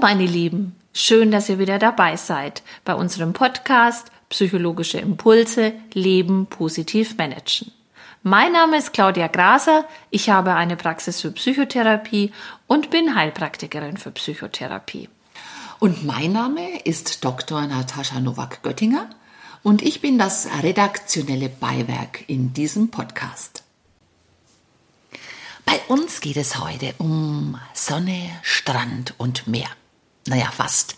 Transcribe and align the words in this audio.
meine 0.00 0.26
Lieben, 0.26 0.76
schön, 0.92 1.30
dass 1.30 1.48
ihr 1.48 1.58
wieder 1.58 1.78
dabei 1.78 2.16
seid 2.16 2.62
bei 2.84 2.94
unserem 2.94 3.32
Podcast 3.32 4.12
Psychologische 4.28 4.98
Impulse 4.98 5.72
Leben 5.92 6.46
positiv 6.46 7.16
managen. 7.16 7.72
Mein 8.22 8.52
Name 8.52 8.76
ist 8.76 8.92
Claudia 8.92 9.26
Graser, 9.26 9.86
ich 10.10 10.30
habe 10.30 10.54
eine 10.54 10.76
Praxis 10.76 11.20
für 11.20 11.32
Psychotherapie 11.32 12.32
und 12.66 12.90
bin 12.90 13.14
Heilpraktikerin 13.14 13.96
für 13.96 14.10
Psychotherapie. 14.10 15.08
Und 15.80 16.04
mein 16.04 16.32
Name 16.32 16.80
ist 16.84 17.24
Dr. 17.24 17.66
Natascha 17.66 18.20
Nowak-Göttinger 18.20 19.08
und 19.62 19.82
ich 19.82 20.00
bin 20.00 20.18
das 20.18 20.48
redaktionelle 20.62 21.48
Beiwerk 21.48 22.28
in 22.28 22.52
diesem 22.52 22.90
Podcast. 22.90 23.62
Bei 25.64 25.80
uns 25.88 26.20
geht 26.20 26.36
es 26.36 26.58
heute 26.60 26.94
um 26.98 27.58
Sonne, 27.74 28.30
Strand 28.42 29.14
und 29.18 29.46
Meer. 29.46 29.68
Naja, 30.28 30.50
fast. 30.54 30.94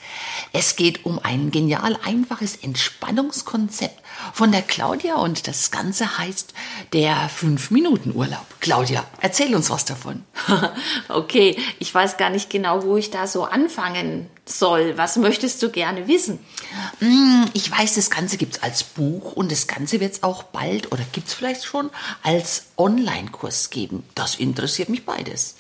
Es 0.52 0.75
geht 0.75 1.07
um 1.07 1.20
ein 1.23 1.52
genial 1.52 1.97
einfaches 2.05 2.57
Entspannungskonzept 2.57 4.01
von 4.33 4.51
der 4.51 4.62
Claudia 4.62 5.15
und 5.15 5.47
das 5.47 5.70
Ganze 5.70 6.19
heißt 6.19 6.53
der 6.93 7.30
5-Minuten-Urlaub. 7.30 8.47
Claudia, 8.59 9.05
erzähl 9.20 9.55
uns 9.55 9.70
was 9.70 9.84
davon. 9.84 10.25
okay, 11.09 11.56
ich 11.79 11.95
weiß 11.95 12.16
gar 12.16 12.30
nicht 12.30 12.51
genau, 12.51 12.83
wo 12.83 12.97
ich 12.97 13.11
da 13.11 13.29
so 13.29 13.45
anfangen 13.45 14.29
soll. 14.50 14.96
Was 14.96 15.16
möchtest 15.16 15.62
du 15.62 15.70
gerne 15.70 16.09
wissen? 16.09 16.38
Mm, 17.00 17.45
ich 17.52 17.70
weiß, 17.70 17.95
das 17.95 18.10
Ganze 18.10 18.36
gibt 18.36 18.56
es 18.56 18.62
als 18.62 18.82
Buch 18.84 19.32
und 19.32 19.50
das 19.50 19.66
Ganze 19.66 20.00
wird 20.00 20.12
es 20.12 20.22
auch 20.22 20.42
bald 20.44 20.92
oder 20.92 21.02
gibt 21.12 21.28
es 21.28 21.34
vielleicht 21.34 21.64
schon 21.64 21.91
als 22.22 22.66
Online-Kurs 22.77 23.70
geben. 23.70 24.05
Das 24.14 24.36
interessiert 24.36 24.88
mich 24.88 25.05
beides. 25.05 25.56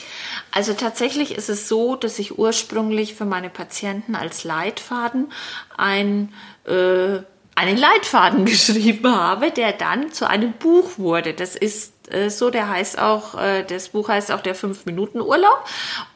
Also 0.50 0.72
tatsächlich 0.74 1.32
ist 1.36 1.48
es 1.48 1.68
so, 1.68 1.96
dass 1.96 2.18
ich 2.18 2.38
ursprünglich 2.38 3.14
für 3.14 3.24
meine 3.24 3.50
Patienten 3.50 4.14
als 4.14 4.44
Leitfaden 4.44 5.32
ein 5.76 6.32
äh, 6.64 7.20
einen 7.60 7.76
Leitfaden 7.76 8.44
geschrieben 8.46 9.14
habe, 9.14 9.50
der 9.50 9.72
dann 9.72 10.12
zu 10.12 10.28
einem 10.28 10.52
Buch 10.52 10.98
wurde. 10.98 11.34
Das 11.34 11.56
ist 11.56 11.92
äh, 12.10 12.30
so, 12.30 12.50
der 12.50 12.68
heißt 12.68 12.98
auch, 12.98 13.38
äh, 13.38 13.64
das 13.64 13.90
Buch 13.90 14.08
heißt 14.08 14.32
auch 14.32 14.40
der 14.40 14.54
Fünf-Minuten-Urlaub. 14.54 15.64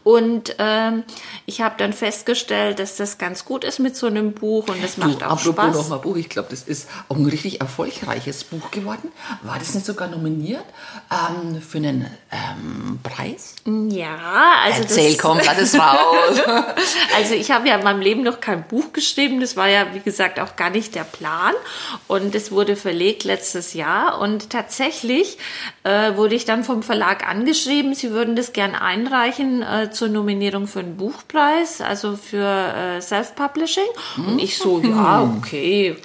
Und 0.05 0.57
ähm, 0.59 1.03
ich 1.47 1.63
habe 1.63 1.77
dann 1.79 1.95
festgestellt, 1.95 2.79
dass 2.79 2.97
das 2.97 3.17
ganz 3.17 3.47
gut 3.47 3.65
ist 3.65 3.79
mit 3.79 3.97
so 3.97 4.07
einem 4.07 4.33
Buch 4.33 4.69
und 4.69 4.85
das 4.85 4.99
macht 4.99 5.23
du, 5.23 5.27
auch 5.27 5.31
apropos 5.31 5.43
Spaß. 5.43 5.59
Apropos 5.59 5.83
nochmal 5.83 5.99
Buch, 6.01 6.17
ich 6.17 6.29
glaube, 6.29 6.49
das 6.51 6.63
ist 6.63 6.89
auch 7.09 7.17
ein 7.17 7.27
richtig 7.27 7.63
erfolgreiches 7.63 8.45
Buch 8.45 8.71
geworden. 8.71 9.11
War 9.43 9.59
das 9.59 9.75
nicht 9.75 9.87
sogar 9.87 10.09
nominiert 10.09 10.65
ähm, 11.11 11.61
für 11.63 11.79
einen 11.79 12.07
ähm, 12.31 13.01
Preis? 13.03 13.55
Ja, 13.65 14.19
also 14.63 14.83
Erzähl, 14.83 15.13
das, 15.15 15.23
komm, 15.23 15.39
das 15.39 15.75
raus. 15.75 16.39
also 17.17 17.35
ich 17.35 17.51
habe 17.51 17.69
ja 17.69 17.77
in 17.77 17.85
meinem 17.85 18.03
Leben 18.03 18.23
noch 18.23 18.41
kein 18.41 18.69
Buch 18.69 18.93
geschrieben. 18.93 19.41
Das 19.41 19.57
war 19.57 19.69
ja, 19.69 19.87
wie 19.95 20.01
gesagt, 20.01 20.39
auch 20.39 20.57
gar 20.57 20.69
nicht 20.69 20.95
der 20.95 21.05
Plan. 21.05 21.55
Und 22.09 22.35
es 22.35 22.53
wurde 22.53 22.77
verlegt 22.77 23.25
letztes 23.25 23.73
Jahr. 23.73 24.21
Und 24.21 24.51
tatsächlich 24.51 25.39
äh, 25.83 26.15
wurde 26.17 26.35
ich 26.35 26.45
dann 26.45 26.63
vom 26.63 26.83
Verlag 26.83 27.27
angeschrieben, 27.27 27.95
sie 27.95 28.11
würden 28.11 28.37
das 28.37 28.53
gern 28.53 28.75
einreichen 28.75 29.63
äh, 29.63 29.91
zur 29.95 30.09
Nominierung 30.09 30.67
für 30.67 30.81
einen 30.81 30.97
Buchpreis, 30.97 31.81
also 31.81 32.17
für 32.17 32.47
äh, 32.47 33.01
Self-Publishing. 33.01 33.89
Und 34.17 34.39
ich 34.39 34.59
so, 34.59 34.81
ja, 34.81 35.25
mhm. 35.25 35.39
okay, 35.39 35.97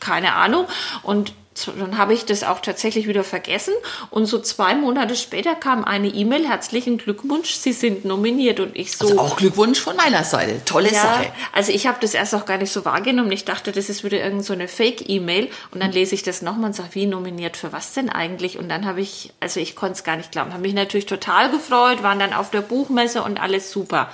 keine 0.00 0.32
Ahnung. 0.32 0.66
Und 1.02 1.32
dann 1.64 1.98
habe 1.98 2.14
ich 2.14 2.24
das 2.24 2.42
auch 2.42 2.60
tatsächlich 2.60 3.08
wieder 3.08 3.24
vergessen. 3.24 3.74
Und 4.10 4.26
so 4.26 4.38
zwei 4.38 4.74
Monate 4.74 5.16
später 5.16 5.54
kam 5.54 5.84
eine 5.84 6.08
E-Mail, 6.08 6.46
herzlichen 6.46 6.98
Glückwunsch, 6.98 7.54
Sie 7.54 7.72
sind 7.72 8.04
nominiert. 8.04 8.60
Und 8.60 8.76
ich 8.76 8.96
so. 8.96 9.08
Also 9.08 9.20
auch 9.20 9.36
Glückwunsch 9.36 9.80
von 9.80 9.96
meiner 9.96 10.24
Seite. 10.24 10.64
Tolle 10.64 10.92
ja, 10.92 11.02
Sache. 11.02 11.32
Also 11.52 11.72
ich 11.72 11.86
habe 11.86 11.98
das 12.00 12.14
erst 12.14 12.34
auch 12.34 12.46
gar 12.46 12.58
nicht 12.58 12.72
so 12.72 12.84
wahrgenommen. 12.84 13.32
Ich 13.32 13.44
dachte, 13.44 13.72
das 13.72 13.88
ist 13.88 14.04
wieder 14.04 14.22
irgend 14.22 14.44
so 14.44 14.52
eine 14.52 14.68
Fake-E-Mail. 14.68 15.48
Und 15.72 15.82
dann 15.82 15.92
lese 15.92 16.14
ich 16.14 16.22
das 16.22 16.42
nochmal 16.42 16.66
und 16.66 16.74
sage, 16.74 16.90
wie 16.92 17.06
nominiert 17.06 17.56
für 17.56 17.72
was 17.72 17.92
denn 17.92 18.10
eigentlich? 18.10 18.58
Und 18.58 18.68
dann 18.68 18.84
habe 18.84 19.00
ich, 19.00 19.32
also 19.40 19.60
ich 19.60 19.76
konnte 19.76 19.94
es 19.94 20.04
gar 20.04 20.16
nicht 20.16 20.32
glauben, 20.32 20.52
habe 20.52 20.62
mich 20.62 20.74
natürlich 20.74 21.06
total 21.06 21.50
gefreut, 21.50 22.02
waren 22.02 22.18
dann 22.18 22.32
auf 22.32 22.50
der 22.50 22.60
Buchmesse 22.60 23.22
und 23.22 23.40
alles 23.40 23.70
super. 23.70 24.10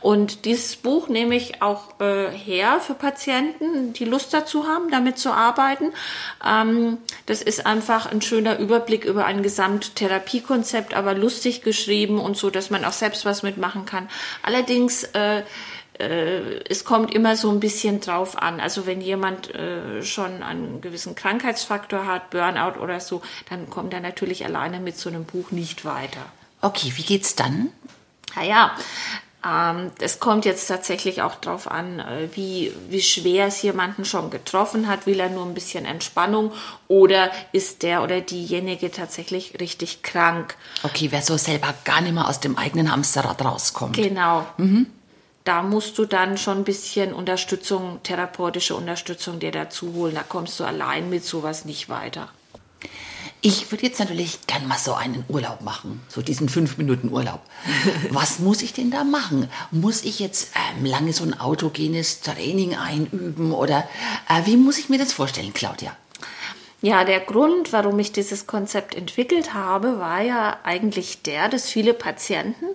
Und 0.00 0.44
dieses 0.44 0.76
Buch 0.76 1.08
nehme 1.08 1.36
ich 1.36 1.62
auch 1.62 2.00
äh, 2.00 2.30
her 2.30 2.80
für 2.80 2.94
Patienten, 2.94 3.92
die 3.92 4.04
Lust 4.04 4.32
dazu 4.32 4.66
haben, 4.66 4.90
damit 4.90 5.18
zu 5.18 5.30
arbeiten. 5.30 5.92
Ähm, 6.44 6.85
das 7.26 7.42
ist 7.42 7.66
einfach 7.66 8.06
ein 8.06 8.22
schöner 8.22 8.58
Überblick 8.58 9.04
über 9.04 9.24
ein 9.24 9.42
Gesamttherapiekonzept, 9.42 10.94
aber 10.94 11.14
lustig 11.14 11.62
geschrieben 11.62 12.18
und 12.18 12.36
so, 12.36 12.50
dass 12.50 12.70
man 12.70 12.84
auch 12.84 12.92
selbst 12.92 13.24
was 13.24 13.42
mitmachen 13.42 13.86
kann. 13.86 14.08
Allerdings 14.42 15.04
äh, 15.04 15.42
äh, 15.98 16.60
es 16.68 16.84
kommt 16.84 17.14
immer 17.14 17.36
so 17.36 17.50
ein 17.50 17.60
bisschen 17.60 18.00
drauf 18.00 18.40
an. 18.40 18.60
Also 18.60 18.86
wenn 18.86 19.00
jemand 19.00 19.54
äh, 19.54 20.02
schon 20.02 20.42
einen 20.42 20.80
gewissen 20.80 21.14
Krankheitsfaktor 21.14 22.06
hat, 22.06 22.30
Burnout 22.30 22.80
oder 22.80 23.00
so, 23.00 23.22
dann 23.48 23.70
kommt 23.70 23.94
er 23.94 24.00
natürlich 24.00 24.44
alleine 24.44 24.80
mit 24.80 24.98
so 24.98 25.08
einem 25.08 25.24
Buch 25.24 25.50
nicht 25.50 25.84
weiter. 25.84 26.26
Okay, 26.60 26.92
wie 26.96 27.02
geht's 27.02 27.34
dann? 27.34 27.70
Naja, 28.34 28.76
es 29.98 30.18
kommt 30.18 30.44
jetzt 30.44 30.66
tatsächlich 30.66 31.22
auch 31.22 31.36
darauf 31.36 31.70
an, 31.70 32.00
äh, 32.00 32.28
wie, 32.34 32.72
wie 32.88 33.02
schwer 33.02 33.46
es 33.46 33.62
jemanden 33.62 34.04
schon 34.04 34.30
getroffen 34.30 34.88
hat. 34.88 35.06
Will 35.06 35.20
er 35.20 35.30
nur 35.30 35.44
ein 35.44 35.54
bisschen 35.54 35.84
Entspannung 35.84 36.52
oder 36.88 37.30
ist 37.52 37.82
der 37.82 38.02
oder 38.02 38.20
diejenige 38.20 38.90
tatsächlich 38.90 39.60
richtig 39.60 40.02
krank? 40.02 40.56
Okay, 40.82 41.08
wer 41.10 41.22
so 41.22 41.36
selber 41.36 41.74
gar 41.84 42.00
nicht 42.00 42.14
mehr 42.14 42.28
aus 42.28 42.40
dem 42.40 42.58
eigenen 42.58 42.90
Hamsterrad 42.90 43.44
rauskommt. 43.44 43.96
Genau. 43.96 44.46
Mhm. 44.56 44.86
Da 45.44 45.62
musst 45.62 45.96
du 45.98 46.06
dann 46.06 46.38
schon 46.38 46.58
ein 46.58 46.64
bisschen 46.64 47.12
Unterstützung, 47.12 48.00
therapeutische 48.02 48.74
Unterstützung 48.74 49.38
dir 49.38 49.52
dazu 49.52 49.94
holen. 49.94 50.16
Da 50.16 50.24
kommst 50.24 50.58
du 50.58 50.64
allein 50.64 51.08
mit 51.08 51.24
sowas 51.24 51.64
nicht 51.64 51.88
weiter. 51.88 52.30
Ich 53.42 53.70
würde 53.70 53.84
jetzt 53.84 54.00
natürlich 54.00 54.46
gern 54.46 54.66
mal 54.66 54.78
so 54.78 54.94
einen 54.94 55.24
Urlaub 55.28 55.60
machen, 55.60 56.00
so 56.08 56.22
diesen 56.22 56.48
fünf 56.48 56.78
Minuten 56.78 57.12
Urlaub. 57.12 57.40
Was 58.10 58.38
muss 58.38 58.62
ich 58.62 58.72
denn 58.72 58.90
da 58.90 59.04
machen? 59.04 59.48
Muss 59.70 60.02
ich 60.04 60.18
jetzt 60.18 60.52
ähm, 60.54 60.84
lange 60.84 61.12
so 61.12 61.22
ein 61.22 61.38
autogenes 61.38 62.20
Training 62.20 62.74
einüben 62.74 63.52
oder 63.52 63.88
äh, 64.28 64.46
wie 64.46 64.56
muss 64.56 64.78
ich 64.78 64.88
mir 64.88 64.98
das 64.98 65.12
vorstellen, 65.12 65.52
Claudia? 65.54 65.96
Ja, 66.82 67.04
der 67.04 67.20
Grund, 67.20 67.72
warum 67.72 67.98
ich 67.98 68.12
dieses 68.12 68.46
Konzept 68.46 68.94
entwickelt 68.94 69.54
habe, 69.54 69.98
war 69.98 70.22
ja 70.22 70.58
eigentlich 70.62 71.22
der, 71.22 71.48
dass 71.48 71.70
viele 71.70 71.94
Patienten 71.94 72.66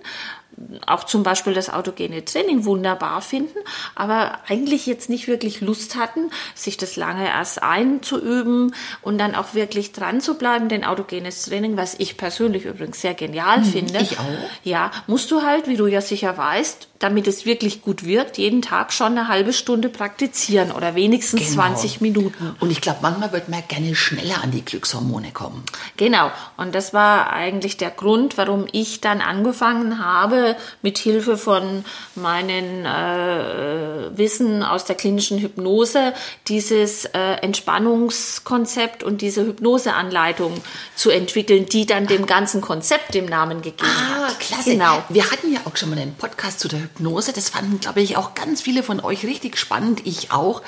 auch 0.86 1.04
zum 1.04 1.22
Beispiel 1.22 1.54
das 1.54 1.70
autogene 1.70 2.24
Training 2.24 2.64
wunderbar 2.64 3.22
finden, 3.22 3.58
aber 3.94 4.38
eigentlich 4.48 4.86
jetzt 4.86 5.10
nicht 5.10 5.28
wirklich 5.28 5.60
Lust 5.60 5.96
hatten, 5.96 6.30
sich 6.54 6.76
das 6.76 6.96
lange 6.96 7.26
erst 7.26 7.62
einzuüben 7.62 8.74
und 9.02 9.18
dann 9.18 9.34
auch 9.34 9.54
wirklich 9.54 9.92
dran 9.92 10.20
zu 10.20 10.34
bleiben, 10.34 10.68
denn 10.68 10.84
autogenes 10.84 11.44
Training, 11.44 11.76
was 11.76 11.94
ich 11.98 12.16
persönlich 12.16 12.64
übrigens 12.64 13.00
sehr 13.00 13.14
genial 13.14 13.58
hm, 13.58 13.64
finde. 13.64 13.98
Ich 14.00 14.18
auch. 14.18 14.24
Ja, 14.64 14.90
musst 15.06 15.30
du 15.30 15.42
halt, 15.42 15.68
wie 15.68 15.76
du 15.76 15.86
ja 15.86 16.00
sicher 16.00 16.36
weißt, 16.36 16.88
damit 17.02 17.26
es 17.26 17.44
wirklich 17.44 17.82
gut 17.82 18.04
wirkt, 18.04 18.38
jeden 18.38 18.62
Tag 18.62 18.92
schon 18.92 19.18
eine 19.18 19.26
halbe 19.26 19.52
Stunde 19.52 19.88
praktizieren 19.88 20.70
oder 20.70 20.94
wenigstens 20.94 21.40
genau. 21.40 21.62
20 21.62 22.00
Minuten. 22.00 22.54
Und 22.60 22.70
ich 22.70 22.80
glaube, 22.80 23.00
manchmal 23.02 23.32
wird 23.32 23.48
man 23.48 23.62
gerne 23.66 23.96
schneller 23.96 24.42
an 24.42 24.52
die 24.52 24.64
Glückshormone 24.64 25.32
kommen. 25.32 25.64
Genau. 25.96 26.30
Und 26.56 26.74
das 26.76 26.94
war 26.94 27.32
eigentlich 27.32 27.76
der 27.76 27.90
Grund, 27.90 28.38
warum 28.38 28.66
ich 28.70 29.00
dann 29.00 29.20
angefangen 29.20 29.98
habe, 29.98 30.56
mit 30.80 30.98
Hilfe 30.98 31.36
von 31.36 31.84
meinen 32.14 32.86
äh, 32.86 34.16
Wissen 34.16 34.62
aus 34.62 34.84
der 34.84 34.94
klinischen 34.94 35.38
Hypnose 35.40 36.12
dieses 36.46 37.06
äh, 37.06 37.34
Entspannungskonzept 37.42 39.02
und 39.02 39.22
diese 39.22 39.44
Hypnoseanleitung 39.44 40.54
zu 40.94 41.10
entwickeln, 41.10 41.66
die 41.66 41.84
dann 41.84 42.06
dem 42.06 42.26
ganzen 42.26 42.60
Konzept 42.60 43.14
den 43.14 43.26
Namen 43.26 43.60
gegeben 43.60 43.90
ah, 43.90 44.28
hat. 44.28 44.38
klasse. 44.38 44.70
Genau. 44.70 45.02
Wir 45.08 45.28
hatten 45.30 45.52
ja 45.52 45.60
auch 45.64 45.76
schon 45.76 45.90
mal 45.90 45.98
einen 45.98 46.14
Podcast 46.14 46.60
zu 46.60 46.68
der 46.68 46.78
Hypnose 46.78 46.91
Hypnose. 46.92 47.32
Das 47.32 47.48
fanden, 47.48 47.80
glaube 47.80 48.00
ich, 48.00 48.16
auch 48.16 48.34
ganz 48.34 48.60
viele 48.60 48.82
von 48.82 49.00
euch 49.00 49.24
richtig 49.24 49.56
spannend. 49.58 50.02
Ich 50.06 50.30
auch. 50.30 50.62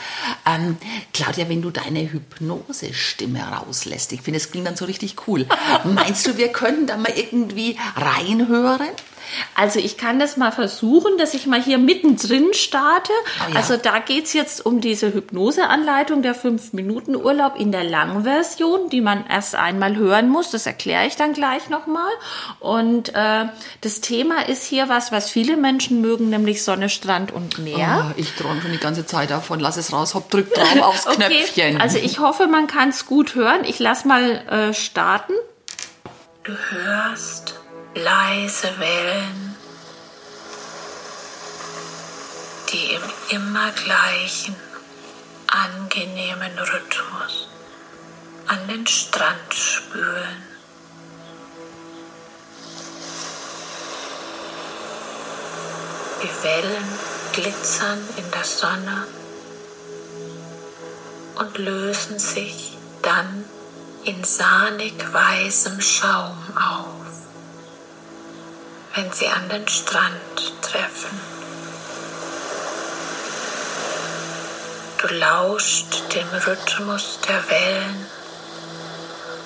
Ähm, 0.46 0.76
Claudia, 1.12 1.48
wenn 1.48 1.62
du 1.62 1.70
deine 1.70 2.10
Hypnose-Stimme 2.10 3.40
rauslässt, 3.40 4.12
ich 4.12 4.22
finde, 4.22 4.38
es 4.38 4.50
klingt 4.50 4.66
dann 4.66 4.76
so 4.76 4.84
richtig 4.84 5.16
cool. 5.26 5.46
Meinst 5.84 6.26
du, 6.26 6.36
wir 6.36 6.48
könnten 6.48 6.86
da 6.86 6.96
mal 6.96 7.12
irgendwie 7.14 7.76
reinhören? 7.96 8.88
Also 9.54 9.78
ich 9.78 9.96
kann 9.96 10.18
das 10.18 10.36
mal 10.36 10.52
versuchen, 10.52 11.18
dass 11.18 11.34
ich 11.34 11.46
mal 11.46 11.62
hier 11.62 11.78
mittendrin 11.78 12.52
starte. 12.54 13.12
Oh 13.40 13.50
ja. 13.50 13.56
Also 13.56 13.76
da 13.76 13.98
geht 13.98 14.24
es 14.26 14.32
jetzt 14.32 14.64
um 14.64 14.80
diese 14.80 15.12
Hypnoseanleitung 15.12 16.22
der 16.22 16.34
5-Minuten-Urlaub 16.34 17.58
in 17.58 17.72
der 17.72 17.84
langen 17.84 18.24
Version, 18.24 18.88
die 18.90 19.00
man 19.00 19.26
erst 19.26 19.54
einmal 19.54 19.96
hören 19.96 20.28
muss. 20.28 20.50
Das 20.50 20.66
erkläre 20.66 21.06
ich 21.06 21.16
dann 21.16 21.32
gleich 21.32 21.68
nochmal. 21.68 22.10
Und 22.60 23.14
äh, 23.14 23.46
das 23.80 24.00
Thema 24.00 24.48
ist 24.48 24.64
hier 24.64 24.88
was, 24.88 25.12
was 25.12 25.30
viele 25.30 25.56
Menschen 25.56 26.00
mögen, 26.00 26.30
nämlich 26.30 26.62
Sonne, 26.62 26.88
Strand 26.88 27.32
und 27.32 27.58
Meer. 27.58 28.10
Oh, 28.10 28.12
ich 28.16 28.32
träume 28.34 28.60
schon 28.60 28.72
die 28.72 28.78
ganze 28.78 29.06
Zeit 29.06 29.30
davon. 29.30 29.60
Lass 29.60 29.76
es 29.76 29.92
raus, 29.92 30.14
hopp, 30.14 30.30
drück 30.30 30.52
drauf 30.52 30.82
aufs 30.82 31.06
okay. 31.06 31.16
Knöpfchen. 31.16 31.80
Also 31.80 31.98
ich 31.98 32.18
hoffe, 32.18 32.46
man 32.46 32.66
kann 32.66 32.90
es 32.90 33.06
gut 33.06 33.34
hören. 33.34 33.64
Ich 33.64 33.78
lass 33.78 34.04
mal 34.04 34.30
äh, 34.48 34.74
starten. 34.74 35.32
Du 36.44 36.52
hörst 36.52 37.63
leise 37.94 38.78
Wellen. 38.78 39.54
die 42.74 42.94
im 42.94 43.02
immer 43.30 43.70
gleichen, 43.70 44.56
angenehmen 45.46 46.58
Rhythmus 46.58 47.48
an 48.46 48.66
den 48.66 48.84
Strand 48.84 49.54
spülen. 49.54 50.42
Die 56.20 56.42
Wellen 56.44 56.84
glitzern 57.32 58.00
in 58.16 58.28
der 58.32 58.44
Sonne 58.44 59.06
und 61.36 61.58
lösen 61.58 62.18
sich 62.18 62.76
dann 63.02 63.44
in 64.04 64.24
sahnig 64.24 64.94
weißem 65.12 65.80
Schaum 65.80 66.36
auf, 66.56 66.83
sie 69.14 69.28
an 69.28 69.48
den 69.48 69.68
Strand 69.68 70.60
treffen. 70.60 71.20
Du 75.00 75.14
lauscht 75.14 76.14
dem 76.14 76.26
Rhythmus 76.46 77.20
der 77.28 77.48
Wellen 77.48 78.06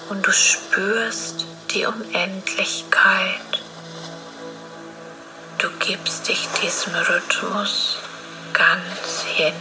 und 0.08 0.26
du 0.26 0.32
spürst 0.32 1.44
die 1.72 1.84
Unendlichkeit. 1.84 3.62
Du 5.58 5.68
gibst 5.80 6.28
dich 6.28 6.48
diesem 6.62 6.94
Rhythmus 6.94 7.98
ganz 8.54 9.24
hin. 9.34 9.52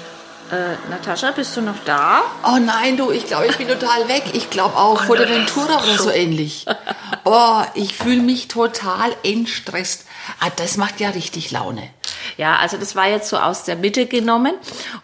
Äh, 0.51 0.89
Natascha, 0.89 1.31
bist 1.31 1.57
du 1.57 1.61
noch 1.61 1.83
da? 1.83 2.21
Oh 2.45 2.57
nein, 2.57 2.95
du, 2.95 3.11
ich 3.11 3.25
glaube, 3.25 3.47
ich 3.47 3.57
bin 3.57 3.67
total 3.67 4.07
weg. 4.07 4.23
Ich 4.33 4.49
glaube 4.49 4.77
auch 4.77 5.01
vor 5.01 5.17
der 5.17 5.27
Ventura 5.27 5.83
oder 5.83 5.97
so 5.97 6.09
ähnlich. 6.09 6.65
Oh, 7.29 7.61
ich 7.73 7.93
fühle 7.93 8.21
mich 8.21 8.47
total 8.47 9.13
entstresst. 9.21 10.05
Ah, 10.39 10.49
das 10.55 10.77
macht 10.77 11.01
ja 11.01 11.09
richtig 11.09 11.51
Laune. 11.51 11.89
Ja, 12.37 12.55
also 12.55 12.77
das 12.77 12.95
war 12.95 13.09
jetzt 13.09 13.27
so 13.27 13.35
aus 13.35 13.65
der 13.65 13.75
Mitte 13.75 14.05
genommen 14.05 14.53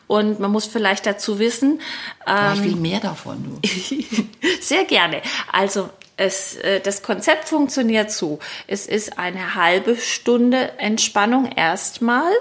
und 0.07 0.39
man 0.39 0.49
muss 0.49 0.65
vielleicht 0.65 1.05
dazu 1.05 1.37
wissen. 1.37 1.81
Ähm, 2.25 2.53
ich 2.53 2.63
will 2.63 2.75
mehr 2.77 3.01
davon. 3.01 3.59
Du. 3.61 3.67
sehr 4.61 4.85
gerne. 4.85 5.21
Also 5.51 5.89
es, 6.15 6.55
äh, 6.57 6.79
das 6.79 7.01
Konzept 7.01 7.49
funktioniert 7.49 8.11
so. 8.11 8.39
Es 8.67 8.85
ist 8.85 9.17
eine 9.17 9.55
halbe 9.55 9.95
Stunde 9.97 10.77
Entspannung 10.77 11.51
erstmal, 11.51 12.31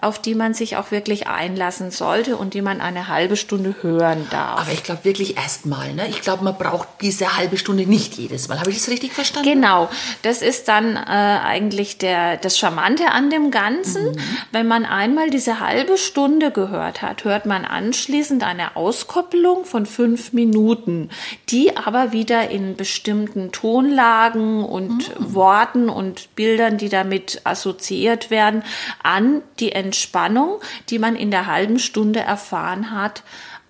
auf 0.00 0.20
die 0.20 0.34
man 0.34 0.54
sich 0.54 0.76
auch 0.76 0.90
wirklich 0.90 1.26
einlassen 1.26 1.90
sollte 1.90 2.36
und 2.36 2.54
die 2.54 2.62
man 2.62 2.80
eine 2.80 3.08
halbe 3.08 3.36
Stunde 3.36 3.74
hören 3.82 4.26
darf. 4.30 4.60
Aber 4.60 4.72
ich 4.72 4.82
glaube 4.82 5.04
wirklich 5.04 5.36
erstmal, 5.36 5.92
ne? 5.92 6.08
Ich 6.08 6.22
glaube, 6.22 6.44
man 6.44 6.56
braucht 6.56 6.88
diese 7.02 7.36
halbe 7.36 7.58
Stunde 7.58 7.86
nicht 7.86 8.14
jedes 8.14 8.48
Mal. 8.48 8.58
Habe 8.58 8.70
ich 8.70 8.78
das 8.78 8.88
richtig 8.88 9.12
verstanden? 9.12 9.50
Genau. 9.50 9.90
Das 10.22 10.40
ist 10.40 10.68
dann 10.68 10.96
äh, 10.96 11.00
eigentlich 11.00 11.98
der, 11.98 12.38
das 12.38 12.58
Charmante 12.58 13.10
an 13.10 13.28
dem 13.28 13.50
Ganzen. 13.50 14.12
Mhm. 14.12 14.16
Wenn 14.52 14.66
man 14.66 14.86
einmal 14.86 15.28
diese 15.28 15.60
halbe 15.60 15.98
Stunde 15.98 16.50
gehört 16.50 17.02
hat, 17.02 17.24
hört 17.24 17.44
man 17.44 17.66
anschließend 17.66 18.42
eine 18.44 18.76
Auskopplung 18.76 19.66
von 19.66 19.84
fünf 19.84 20.32
Minuten, 20.32 21.10
die 21.50 21.76
aber 21.76 22.12
wieder 22.12 22.48
in 22.48 22.76
bestimmten 22.76 23.09
Tonlagen 23.52 24.64
und 24.64 25.18
mhm. 25.18 25.34
Worten 25.34 25.88
und 25.88 26.34
Bildern, 26.36 26.78
die 26.78 26.88
damit 26.88 27.40
assoziiert 27.44 28.30
werden, 28.30 28.62
an 29.02 29.42
die 29.58 29.72
Entspannung 29.72 30.10
Entspannung, 30.30 30.60
die 30.88 30.98
man 30.98 31.16
in 31.16 31.30
der 31.30 31.46
halben 31.46 31.78
Stunde 31.78 32.20
erfahren 32.20 32.90
hat, 32.90 33.22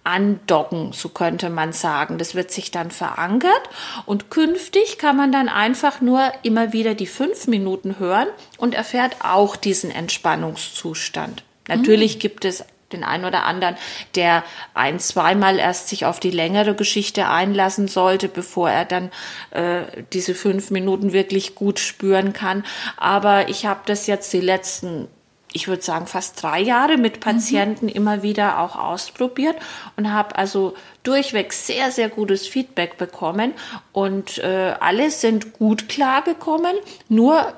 andocken, 0.05 0.93
so 0.93 1.09
könnte 1.09 1.51
man 1.51 1.73
sagen. 1.73 2.19
Das 2.19 2.35
wird 2.35 2.51
sich 2.51 2.71
dann 2.71 2.91
verankert 2.91 3.63
und 4.07 4.31
künftig 4.31 4.99
kann 4.99 5.17
man 5.17 5.31
dann 5.33 5.49
einfach 5.49 6.01
nur 6.01 6.33
immer 6.43 6.73
wieder 6.73 6.95
die 6.95 7.07
fünf 7.07 7.47
Minuten 7.47 7.99
hören 7.99 8.29
und 8.59 8.75
erfährt 8.75 9.17
auch 9.23 9.57
diesen 9.57 9.91
Entspannungszustand. 9.91 11.43
Natürlich 11.69 12.17
mhm. 12.17 12.21
gibt 12.21 12.45
es 12.45 12.65
den 12.93 13.05
einen 13.05 13.25
oder 13.25 13.45
anderen, 13.45 13.77
der 14.15 14.45
ein, 14.75 14.99
zweimal 14.99 15.59
erst 15.59 15.89
sich 15.89 16.05
auf 16.05 16.21
die 16.21 16.31
längere 16.31 16.75
Geschichte 16.75 17.29
einlassen 17.29 17.89
sollte, 17.89 18.29
bevor 18.29 18.71
er 18.71 18.85
dann 18.85 19.11
äh, 19.51 19.83
diese 20.13 20.35
fünf 20.35 20.71
Minuten 20.71 21.13
wirklich 21.13 21.55
gut 21.55 21.79
spüren 21.79 22.33
kann. 22.33 22.65
Aber 22.97 23.49
ich 23.49 23.67
habe 23.67 23.81
das 23.87 24.07
jetzt 24.07 24.33
die 24.33 24.41
letzten 24.41 25.09
ich 25.53 25.69
würde 25.69 25.83
sagen, 25.83 26.07
fast 26.07 26.43
drei 26.43 26.61
Jahre 26.61 26.97
mit 26.97 27.17
mhm. 27.17 27.21
Patienten 27.21 27.87
mhm. 27.87 27.93
immer 27.93 28.23
wieder 28.23 28.61
auch 28.61 28.77
ausprobiert 28.77 29.57
und 29.97 30.13
habe 30.13 30.37
also 30.37 30.75
durchweg 31.03 31.53
sehr, 31.53 31.91
sehr 31.91 32.09
gutes 32.09 32.47
Feedback 32.47 32.99
bekommen 32.99 33.55
und 33.93 34.39
äh, 34.39 34.75
alle 34.81 35.11
sind 35.11 35.55
gut 35.55 35.89
klargekommen. 35.89 36.77
Nur 37.09 37.53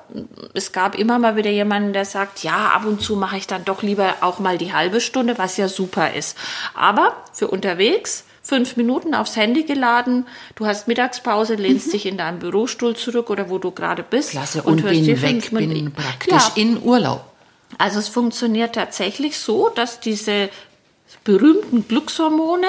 es 0.55 0.73
gab 0.73 0.97
immer 0.97 1.19
mal 1.19 1.37
wieder 1.37 1.51
jemanden, 1.51 1.93
der 1.93 2.05
sagt, 2.05 2.45
ja, 2.45 2.71
ab 2.71 2.85
und 2.87 3.03
zu 3.03 3.17
mache 3.17 3.37
ich 3.37 3.47
dann 3.47 3.65
doch 3.65 3.83
lieber 3.83 4.15
auch 4.21 4.39
mal 4.39 4.59
die 4.59 4.73
halbe 4.73 5.01
Stunde, 5.01 5.39
was 5.39 5.57
ja 5.57 5.69
super 5.69 6.15
ist. 6.15 6.37
Aber 6.75 7.17
für 7.33 7.49
unterwegs 7.49 8.25
fünf 8.43 8.77
Minuten 8.77 9.15
aufs 9.15 9.37
Handy 9.37 9.63
geladen, 9.63 10.27
du 10.57 10.67
hast 10.67 10.89
Mittagspause, 10.89 11.55
lehnst 11.55 11.89
mhm. 11.89 11.93
dich 11.93 12.07
in 12.07 12.19
deinem 12.19 12.41
Bürostuhl 12.41 12.97
zurück 12.97 13.31
oder 13.31 13.49
wo 13.51 13.59
du 13.59 13.71
gerade 13.71 14.03
bist. 14.03 14.31
Klasse, 14.31 14.63
und, 14.63 14.85
und 14.85 14.91
bin 14.91 15.23
weg, 15.23 15.51
bin 15.51 15.93
praktisch 15.93 16.33
ja, 16.33 16.53
in 16.57 16.83
Urlaub. 16.83 17.25
Also 17.79 17.99
es 18.01 18.09
funktioniert 18.09 18.75
tatsächlich 18.75 19.39
so, 19.39 19.69
dass 19.69 20.01
diese 20.01 20.51
berühmten 21.25 21.87
Glückshormone 21.87 22.67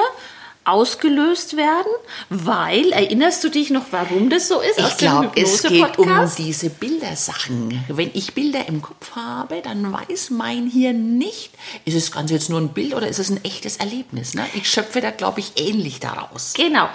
ausgelöst 0.66 1.58
werden, 1.58 1.92
weil, 2.30 2.92
erinnerst 2.92 3.44
du 3.44 3.50
dich 3.50 3.70
noch, 3.70 3.86
warum 3.92 4.30
das 4.30 4.48
so 4.48 4.60
ist? 4.62 4.80
Ich 4.80 4.98
glaube, 4.98 5.32
es 5.36 5.64
geht 5.64 5.98
um 5.98 6.32
diese 6.38 6.70
Bildersachen. 6.70 7.84
Wenn 7.88 8.12
ich 8.14 8.34
Bilder 8.34 8.68
im 8.68 8.82
Kopf 8.82 9.16
habe, 9.16 9.62
dann 9.62 9.92
weiß 9.92 10.30
mein 10.32 10.70
Hirn 10.70 11.18
nicht, 11.18 11.52
ist 11.86 11.98
das 11.98 12.12
Ganze 12.12 12.34
jetzt 12.36 12.50
nur 12.50 12.60
ein 12.60 12.70
Bild 12.70 12.94
oder 12.94 13.08
ist 13.08 13.20
es 13.20 13.30
ein 13.30 13.44
echtes 13.44 13.78
Erlebnis? 13.78 14.34
Ne? 14.34 14.46
Ich 14.54 14.70
schöpfe 14.70 15.02
da, 15.02 15.12
glaube 15.12 15.40
ich, 15.40 15.54
ähnlich 15.58 16.00
daraus. 16.00 16.54
Genau. 16.56 16.88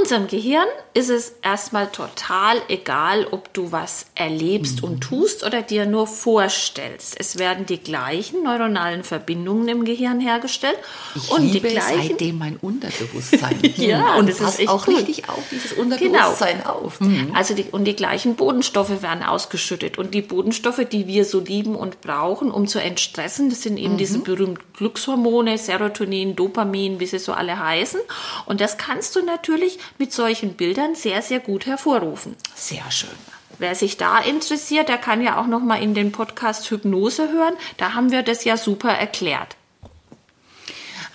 Unserem 0.00 0.26
Gehirn 0.26 0.66
ist 0.94 1.10
es 1.10 1.34
erstmal 1.42 1.86
total 1.88 2.60
egal, 2.68 3.26
ob 3.30 3.52
du 3.54 3.72
was 3.72 4.06
erlebst 4.14 4.82
mhm. 4.82 4.88
und 4.88 5.00
tust 5.00 5.44
oder 5.44 5.62
dir 5.62 5.86
nur 5.86 6.06
vorstellst. 6.06 7.14
Es 7.18 7.38
werden 7.38 7.66
die 7.66 7.78
gleichen 7.78 8.42
neuronalen 8.42 9.04
Verbindungen 9.04 9.68
im 9.68 9.84
Gehirn 9.84 10.20
hergestellt. 10.20 10.76
Ich 11.14 11.30
und 11.30 11.42
liebe 11.42 11.68
die 11.68 11.74
gleichen 11.74 12.08
seitdem 12.08 12.38
mein 12.38 12.56
Unterbewusstsein. 12.56 13.58
ja, 13.76 14.16
und 14.16 14.28
das 14.28 14.38
passt 14.38 14.60
ist 14.60 14.68
auch 14.68 14.84
gut. 14.84 14.98
richtig 14.98 15.28
auf 15.28 15.42
dieses 15.50 15.72
Unterbewusstsein 15.72 16.58
genau. 16.58 16.70
auf. 16.70 17.00
Mhm. 17.00 17.32
Also 17.34 17.54
die, 17.54 17.64
und 17.64 17.84
die 17.84 17.96
gleichen 17.96 18.36
Bodenstoffe 18.36 19.02
werden 19.02 19.22
ausgeschüttet. 19.22 19.98
Und 19.98 20.14
die 20.14 20.22
Bodenstoffe, 20.22 20.84
die 20.90 21.06
wir 21.06 21.24
so 21.24 21.40
lieben 21.40 21.74
und 21.74 22.00
brauchen, 22.00 22.50
um 22.50 22.66
zu 22.66 22.80
entstressen, 22.80 23.50
das 23.50 23.62
sind 23.62 23.76
eben 23.78 23.94
mhm. 23.94 23.98
diese 23.98 24.18
berühmten 24.18 24.62
Glückshormone, 24.76 25.58
Serotonin, 25.58 26.36
Dopamin, 26.36 27.00
wie 27.00 27.06
sie 27.06 27.18
so 27.18 27.32
alle 27.32 27.58
heißen. 27.58 28.00
Und 28.46 28.60
das 28.60 28.76
kannst 28.78 29.16
du 29.16 29.24
natürlich 29.24 29.78
mit 29.98 30.12
solchen 30.12 30.54
Bildern 30.54 30.94
sehr, 30.94 31.22
sehr 31.22 31.40
gut 31.40 31.66
hervorrufen. 31.66 32.36
Sehr 32.54 32.90
schön. 32.90 33.10
Wer 33.58 33.74
sich 33.74 33.96
da 33.96 34.18
interessiert, 34.18 34.88
der 34.88 34.98
kann 34.98 35.22
ja 35.22 35.40
auch 35.40 35.46
noch 35.46 35.62
mal 35.62 35.82
in 35.82 35.94
den 35.94 36.12
Podcast 36.12 36.70
Hypnose 36.70 37.32
hören. 37.32 37.54
Da 37.78 37.94
haben 37.94 38.10
wir 38.10 38.22
das 38.22 38.44
ja 38.44 38.56
super 38.56 38.90
erklärt. 38.90 39.56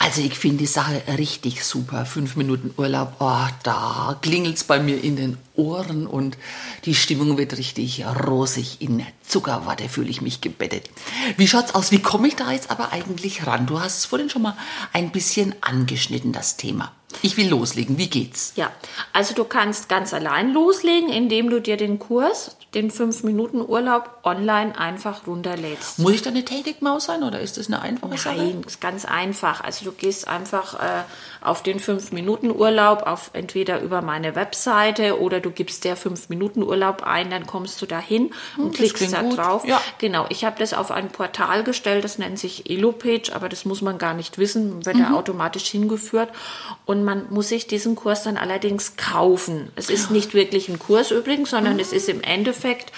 Also 0.04 0.22
ich 0.22 0.34
finde 0.34 0.58
die 0.58 0.66
Sache 0.66 1.04
richtig 1.20 1.64
super. 1.64 2.08
Fünf 2.08 2.36
Minuten 2.36 2.74
Urlaub, 2.76 3.18
oh, 3.20 3.46
da 3.62 4.18
klingelt's 4.24 4.64
bei 4.64 4.80
mir 4.80 5.00
in 5.04 5.16
den 5.16 5.38
Ohren 5.56 6.08
und 6.08 6.40
die 6.86 6.96
Stimmung 6.96 7.38
wird 7.38 7.56
richtig 7.60 8.04
rosig. 8.04 8.82
In 8.82 9.06
Zuckerwatte 9.28 9.90
fühle 9.90 10.10
ich 10.10 10.24
mich 10.24 10.42
gebettet. 10.42 10.90
Wie 11.38 11.48
schaut's 11.48 11.76
aus? 11.76 11.92
Wie 11.92 12.02
komme 12.02 12.28
ich 12.28 12.36
da 12.36 12.52
jetzt 12.52 12.72
aber 12.72 12.92
eigentlich 12.92 13.46
ran? 13.46 13.68
Du 13.68 13.80
hast 13.80 14.00
es 14.00 14.06
vorhin 14.06 14.32
schon 14.32 14.42
mal 14.42 14.58
ein 14.92 15.12
bisschen 15.12 15.54
angeschnitten, 15.62 16.34
das 16.34 16.58
Thema. 16.58 16.92
Ich 17.22 17.38
will 17.38 17.50
loslegen. 17.50 17.98
Wie 17.98 18.10
geht's? 18.10 18.54
Ja, 18.56 18.72
also 19.14 19.34
du 19.34 19.44
kannst 19.44 19.90
ganz 19.90 20.14
allein 20.14 20.54
loslegen, 20.54 21.10
indem 21.10 21.50
du 21.50 21.62
dir 21.62 21.78
den 21.78 22.00
Kurs, 22.00 22.58
den 22.74 22.90
5-Minuten-Urlaub 22.90 24.22
online 24.24 24.78
einfach 24.78 25.28
runterlädst. 25.28 26.00
Muss 26.00 26.14
ich 26.14 26.22
da 26.22 26.30
eine 26.30 26.46
Technikmaus 26.46 27.06
sein 27.06 27.24
oder 27.24 27.40
ist 27.42 27.58
das 27.58 27.68
eine 27.68 27.82
einfache 27.82 28.18
Sache? 28.18 28.38
Nein, 28.38 28.64
ist 28.66 28.80
ganz 28.80 29.04
einfach. 29.06 29.62
Also 29.62 29.86
du 29.86 29.92
gehst 29.92 30.28
einfach 30.28 30.80
äh, 30.80 31.04
auf 31.42 31.64
den 31.64 31.80
5-Minuten-Urlaub, 31.80 33.04
auf 33.04 33.32
entweder 33.34 33.82
über 33.82 34.02
meine 34.02 34.36
Webseite 34.36 35.20
oder 35.20 35.42
du 35.42 35.52
gibst 35.52 35.84
der 35.84 35.98
5-Minuten-Urlaub 35.98 37.04
ein, 37.04 37.30
dann 37.30 37.46
kommst 37.46 37.82
du 37.82 37.86
da 37.86 38.00
hin 38.00 38.32
und 38.58 38.66
hm, 38.66 38.72
klickst 38.72 39.12
da 39.12 39.22
gut. 39.22 39.38
drauf. 39.38 39.66
Ja. 39.66 39.82
Genau, 39.98 40.26
ich 40.30 40.46
habe 40.46 40.58
das 40.58 40.74
auf 40.74 40.92
ein 40.92 41.10
Portal 41.10 41.64
gestellt, 41.64 42.04
das 42.04 42.20
nennt 42.20 42.40
sich 42.40 42.70
Elopage, 42.70 43.32
aber 43.34 43.50
das 43.50 43.66
muss 43.66 43.82
man 43.82 43.98
gar 43.98 44.14
nicht 44.14 44.38
wissen, 44.38 44.86
wird 44.86 44.96
mhm. 44.96 45.02
ja 45.02 45.14
automatisch 45.14 45.68
hingeführt. 45.68 46.30
Und 46.86 47.01
und 47.02 47.06
man 47.06 47.26
muss 47.30 47.50
sich 47.50 47.68
diesen 47.68 47.96
Kurs 47.96 48.24
dann 48.24 48.38
allerdings 48.38 48.96
kaufen. 48.96 49.72
Es 49.76 49.90
ist 49.90 50.12
nicht 50.12 50.34
wirklich 50.34 50.70
ein 50.70 50.80
Kurs 50.80 51.12
übrigens, 51.12 51.50
sondern 51.50 51.74
mhm. 51.74 51.80
es 51.80 51.92
ist 51.92 52.10
im 52.10 52.22
Endeffekt 52.22 52.92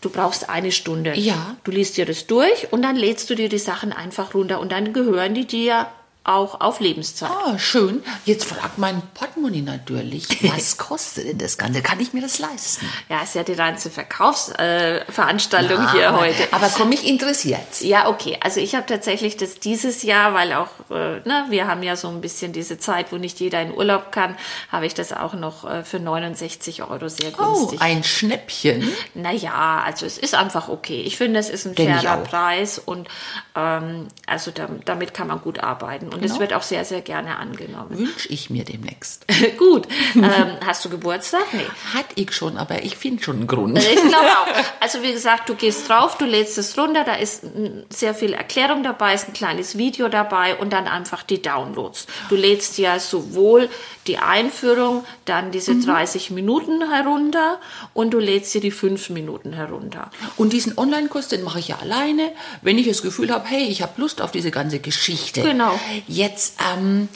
Du 0.00 0.08
brauchst 0.08 0.48
eine 0.48 0.72
Stunde. 0.72 1.14
Ja. 1.14 1.56
Du 1.62 1.70
liest 1.70 1.98
dir 1.98 2.06
das 2.06 2.26
durch 2.26 2.72
und 2.72 2.80
dann 2.80 2.96
lädst 2.96 3.28
du 3.28 3.34
dir 3.34 3.50
die 3.50 3.58
Sachen 3.58 3.92
einfach 3.92 4.32
runter 4.32 4.58
und 4.58 4.72
dann 4.72 4.94
gehören 4.94 5.34
die 5.34 5.46
dir 5.46 5.88
auch 6.30 6.60
auf 6.60 6.80
Lebenszeit. 6.80 7.30
Ah, 7.30 7.58
schön. 7.58 8.02
Jetzt 8.24 8.44
fragt 8.44 8.78
mein 8.78 9.02
Portemonnaie 9.14 9.62
natürlich, 9.62 10.28
was 10.54 10.78
kostet 10.78 11.26
denn 11.26 11.38
das 11.38 11.58
Ganze? 11.58 11.82
Kann 11.82 11.98
ich 12.00 12.12
mir 12.12 12.22
das 12.22 12.38
leisten? 12.38 12.86
Ja, 13.08 13.22
ist 13.22 13.34
ja 13.34 13.42
die 13.42 13.54
ganze 13.54 13.90
Verkaufsveranstaltung 13.90 15.78
äh, 15.78 15.90
hier 15.92 16.08
aber, 16.10 16.20
heute. 16.20 16.48
Aber 16.52 16.68
komm, 16.68 16.90
mich 16.90 17.06
interessiert. 17.06 17.80
Ja, 17.80 18.08
okay. 18.08 18.38
Also 18.40 18.60
ich 18.60 18.74
habe 18.74 18.86
tatsächlich 18.86 19.36
das 19.36 19.58
dieses 19.58 20.02
Jahr, 20.02 20.32
weil 20.34 20.52
auch, 20.52 20.68
äh, 20.90 21.20
ne, 21.26 21.46
wir 21.48 21.66
haben 21.66 21.82
ja 21.82 21.96
so 21.96 22.08
ein 22.08 22.20
bisschen 22.20 22.52
diese 22.52 22.78
Zeit, 22.78 23.10
wo 23.10 23.16
nicht 23.16 23.40
jeder 23.40 23.60
in 23.60 23.74
Urlaub 23.74 24.12
kann, 24.12 24.36
habe 24.70 24.86
ich 24.86 24.94
das 24.94 25.12
auch 25.12 25.34
noch 25.34 25.68
äh, 25.68 25.82
für 25.82 25.98
69 25.98 26.84
Euro 26.84 27.08
sehr 27.08 27.32
günstig. 27.32 27.80
Oh, 27.80 27.84
ein 27.84 28.04
Schnäppchen. 28.04 28.88
Naja, 29.14 29.82
also 29.84 30.06
es 30.06 30.16
ist 30.16 30.34
einfach 30.34 30.68
okay. 30.68 31.02
Ich 31.02 31.16
finde, 31.16 31.40
es 31.40 31.50
ist 31.50 31.66
ein 31.66 31.74
Denk 31.74 32.00
fairer. 32.00 32.18
Preis 32.18 32.78
und 32.78 33.08
ähm, 33.56 34.08
also 34.26 34.50
da, 34.50 34.68
damit 34.84 35.14
kann 35.14 35.26
man 35.26 35.40
gut 35.40 35.58
arbeiten. 35.58 36.08
Und 36.08 36.19
es 36.22 36.30
Genau. 36.32 36.40
wird 36.40 36.52
auch 36.54 36.62
sehr, 36.62 36.84
sehr 36.84 37.00
gerne 37.00 37.36
angenommen. 37.36 37.98
Wünsche 37.98 38.28
ich 38.28 38.50
mir 38.50 38.64
demnächst. 38.64 39.26
gut. 39.58 39.86
Ähm, 40.14 40.24
hast 40.64 40.84
du 40.84 40.88
Geburtstag? 40.90 41.42
Nee. 41.52 41.60
Hat 41.94 42.06
ich 42.14 42.32
schon, 42.32 42.56
aber 42.56 42.82
ich 42.82 42.96
finde 42.96 43.22
schon 43.22 43.36
einen 43.36 43.46
Grund. 43.46 43.78
Ich 43.78 43.94
glaube 44.02 44.26
auch. 44.26 44.46
Also 44.80 45.02
wie 45.02 45.12
gesagt, 45.12 45.48
du 45.48 45.54
gehst 45.56 45.88
drauf, 45.88 46.16
du 46.16 46.24
lädst 46.24 46.56
es 46.56 46.76
runter, 46.78 47.04
da 47.04 47.14
ist 47.14 47.42
sehr 47.90 48.14
viel 48.14 48.32
Erklärung 48.32 48.82
dabei, 48.82 49.14
ist 49.14 49.28
ein 49.28 49.34
kleines 49.34 49.76
Video 49.76 50.08
dabei 50.08 50.56
und 50.56 50.72
dann 50.72 50.86
einfach 50.88 51.22
die 51.22 51.42
Downloads. 51.42 52.06
Du 52.30 52.34
lädst 52.36 52.78
ja 52.78 52.98
sowohl 52.98 53.68
die 54.06 54.16
Einführung, 54.18 55.04
dann 55.26 55.50
diese 55.52 55.76
30 55.78 56.30
Minuten 56.30 56.90
herunter 56.90 57.60
und 57.92 58.10
du 58.12 58.18
lädst 58.18 58.54
dir 58.54 58.60
die 58.62 58.70
5 58.70 59.10
Minuten 59.10 59.52
herunter. 59.52 60.10
Und 60.36 60.52
diesen 60.54 60.76
Online-Kurs, 60.78 61.28
den 61.28 61.44
mache 61.44 61.58
ich 61.58 61.68
ja 61.68 61.78
alleine, 61.80 62.32
wenn 62.62 62.78
ich 62.78 62.88
das 62.88 63.02
Gefühl 63.02 63.30
habe, 63.30 63.46
hey, 63.46 63.64
ich 63.64 63.82
habe 63.82 63.92
Lust 64.00 64.22
auf 64.22 64.30
diese 64.32 64.50
ganze 64.50 64.78
Geschichte. 64.80 65.42
Genau. 65.42 65.78
Jetzt, 66.06 66.54
ähm, 66.72 67.08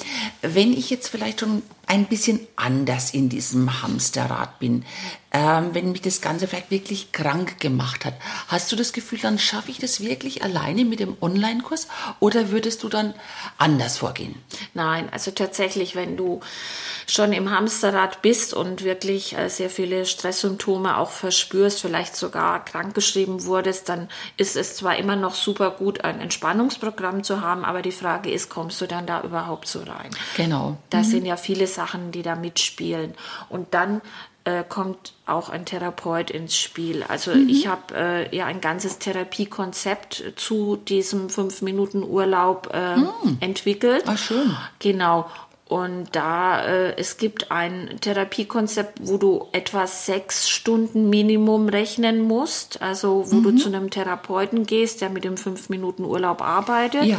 wenn 0.42 0.72
ich 0.72 0.90
jetzt 0.90 1.08
vielleicht 1.08 1.40
schon 1.40 1.62
ein 1.86 2.06
bisschen 2.06 2.40
anders 2.56 3.12
in 3.12 3.28
diesem 3.28 3.82
Hamsterrad 3.82 4.58
bin, 4.58 4.84
ähm, 5.34 5.70
wenn 5.72 5.90
mich 5.90 6.00
das 6.00 6.20
Ganze 6.20 6.46
vielleicht 6.46 6.70
wirklich 6.70 7.10
krank 7.10 7.58
gemacht 7.58 8.04
hat, 8.04 8.14
hast 8.46 8.70
du 8.70 8.76
das 8.76 8.92
Gefühl, 8.92 9.18
dann 9.18 9.38
schaffe 9.38 9.70
ich 9.72 9.78
das 9.78 10.00
wirklich 10.00 10.44
alleine 10.44 10.84
mit 10.84 11.00
dem 11.00 11.16
Online-Kurs 11.20 11.88
oder 12.20 12.50
würdest 12.50 12.84
du 12.84 12.88
dann 12.88 13.14
anders 13.58 13.98
vorgehen? 13.98 14.36
Nein, 14.74 15.08
also 15.10 15.32
tatsächlich, 15.32 15.96
wenn 15.96 16.16
du 16.16 16.38
schon 17.08 17.32
im 17.32 17.50
Hamsterrad 17.50 18.22
bist 18.22 18.54
und 18.54 18.84
wirklich 18.84 19.36
äh, 19.36 19.48
sehr 19.48 19.70
viele 19.70 20.06
Stresssymptome 20.06 20.96
auch 20.96 21.10
verspürst, 21.10 21.80
vielleicht 21.80 22.14
sogar 22.14 22.64
krankgeschrieben 22.64 23.44
wurdest, 23.44 23.88
dann 23.88 24.08
ist 24.36 24.54
es 24.54 24.76
zwar 24.76 24.96
immer 24.96 25.16
noch 25.16 25.34
super 25.34 25.72
gut, 25.72 26.04
ein 26.04 26.20
Entspannungsprogramm 26.20 27.24
zu 27.24 27.40
haben, 27.40 27.64
aber 27.64 27.82
die 27.82 27.92
Frage 27.92 28.30
ist, 28.30 28.50
kommst 28.50 28.80
du 28.80 28.86
dann 28.86 29.04
da 29.06 29.22
überhaupt 29.22 29.66
so 29.66 29.80
rein? 29.80 30.10
Genau. 30.36 30.76
Da 30.90 31.02
sind 31.02 31.26
ja 31.26 31.36
viele 31.36 31.66
Sachen, 31.74 32.12
die 32.12 32.22
da 32.22 32.36
mitspielen. 32.36 33.14
Und 33.48 33.74
dann 33.74 34.00
äh, 34.44 34.62
kommt 34.62 35.14
auch 35.26 35.48
ein 35.48 35.64
Therapeut 35.64 36.30
ins 36.30 36.56
Spiel. 36.56 37.02
Also 37.02 37.32
ich 37.32 37.66
habe 37.66 37.94
äh, 37.94 38.36
ja 38.36 38.46
ein 38.46 38.60
ganzes 38.60 38.98
Therapiekonzept 38.98 40.34
zu 40.36 40.76
diesem 40.76 41.30
fünf 41.30 41.62
Minuten 41.62 42.02
Urlaub 42.02 42.70
äh, 42.72 42.96
entwickelt. 43.40 44.04
Ah, 44.06 44.16
schön. 44.16 44.54
Genau. 44.80 45.30
Und 45.66 46.08
da 46.12 46.62
äh, 46.62 46.94
es 46.98 47.16
gibt 47.16 47.50
ein 47.50 47.96
Therapiekonzept, 48.00 48.98
wo 49.02 49.16
du 49.16 49.48
etwa 49.52 49.86
sechs 49.86 50.50
Stunden 50.50 51.08
Minimum 51.08 51.70
rechnen 51.70 52.20
musst, 52.20 52.82
also 52.82 53.24
wo 53.32 53.40
du 53.40 53.56
zu 53.56 53.68
einem 53.68 53.88
Therapeuten 53.88 54.66
gehst, 54.66 55.00
der 55.00 55.08
mit 55.08 55.24
dem 55.24 55.38
fünf 55.38 55.70
Minuten 55.70 56.04
Urlaub 56.04 56.42
arbeitet. 56.42 57.04
Ja. 57.04 57.18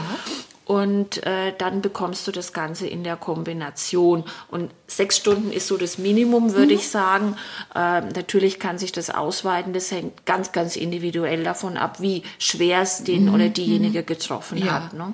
Und 0.65 1.23
äh, 1.25 1.53
dann 1.57 1.81
bekommst 1.81 2.27
du 2.27 2.31
das 2.31 2.51
Ganze 2.51 2.87
in 2.87 3.03
der 3.03 3.15
Kombination. 3.17 4.23
Und 4.49 4.71
sechs 4.87 5.17
Stunden 5.17 5.51
ist 5.51 5.67
so 5.67 5.77
das 5.77 5.99
Minimum, 5.99 6.53
würde 6.53 6.73
ich 6.73 6.89
sagen. 6.89 7.37
Äh, 7.75 8.01
natürlich 8.01 8.59
kann 8.59 8.79
sich 8.79 8.91
das 8.91 9.11
ausweiten. 9.11 9.73
Das 9.73 9.91
hängt 9.91 10.25
ganz, 10.25 10.51
ganz 10.51 10.75
individuell 10.75 11.43
davon 11.43 11.77
ab, 11.77 12.01
wie 12.01 12.23
schwer 12.39 12.81
es 12.81 13.03
den 13.03 13.29
oder 13.29 13.49
diejenige 13.49 14.01
getroffen 14.03 14.57
Ja. 14.57 14.73
hat. 14.85 14.93
Ne? 14.93 15.13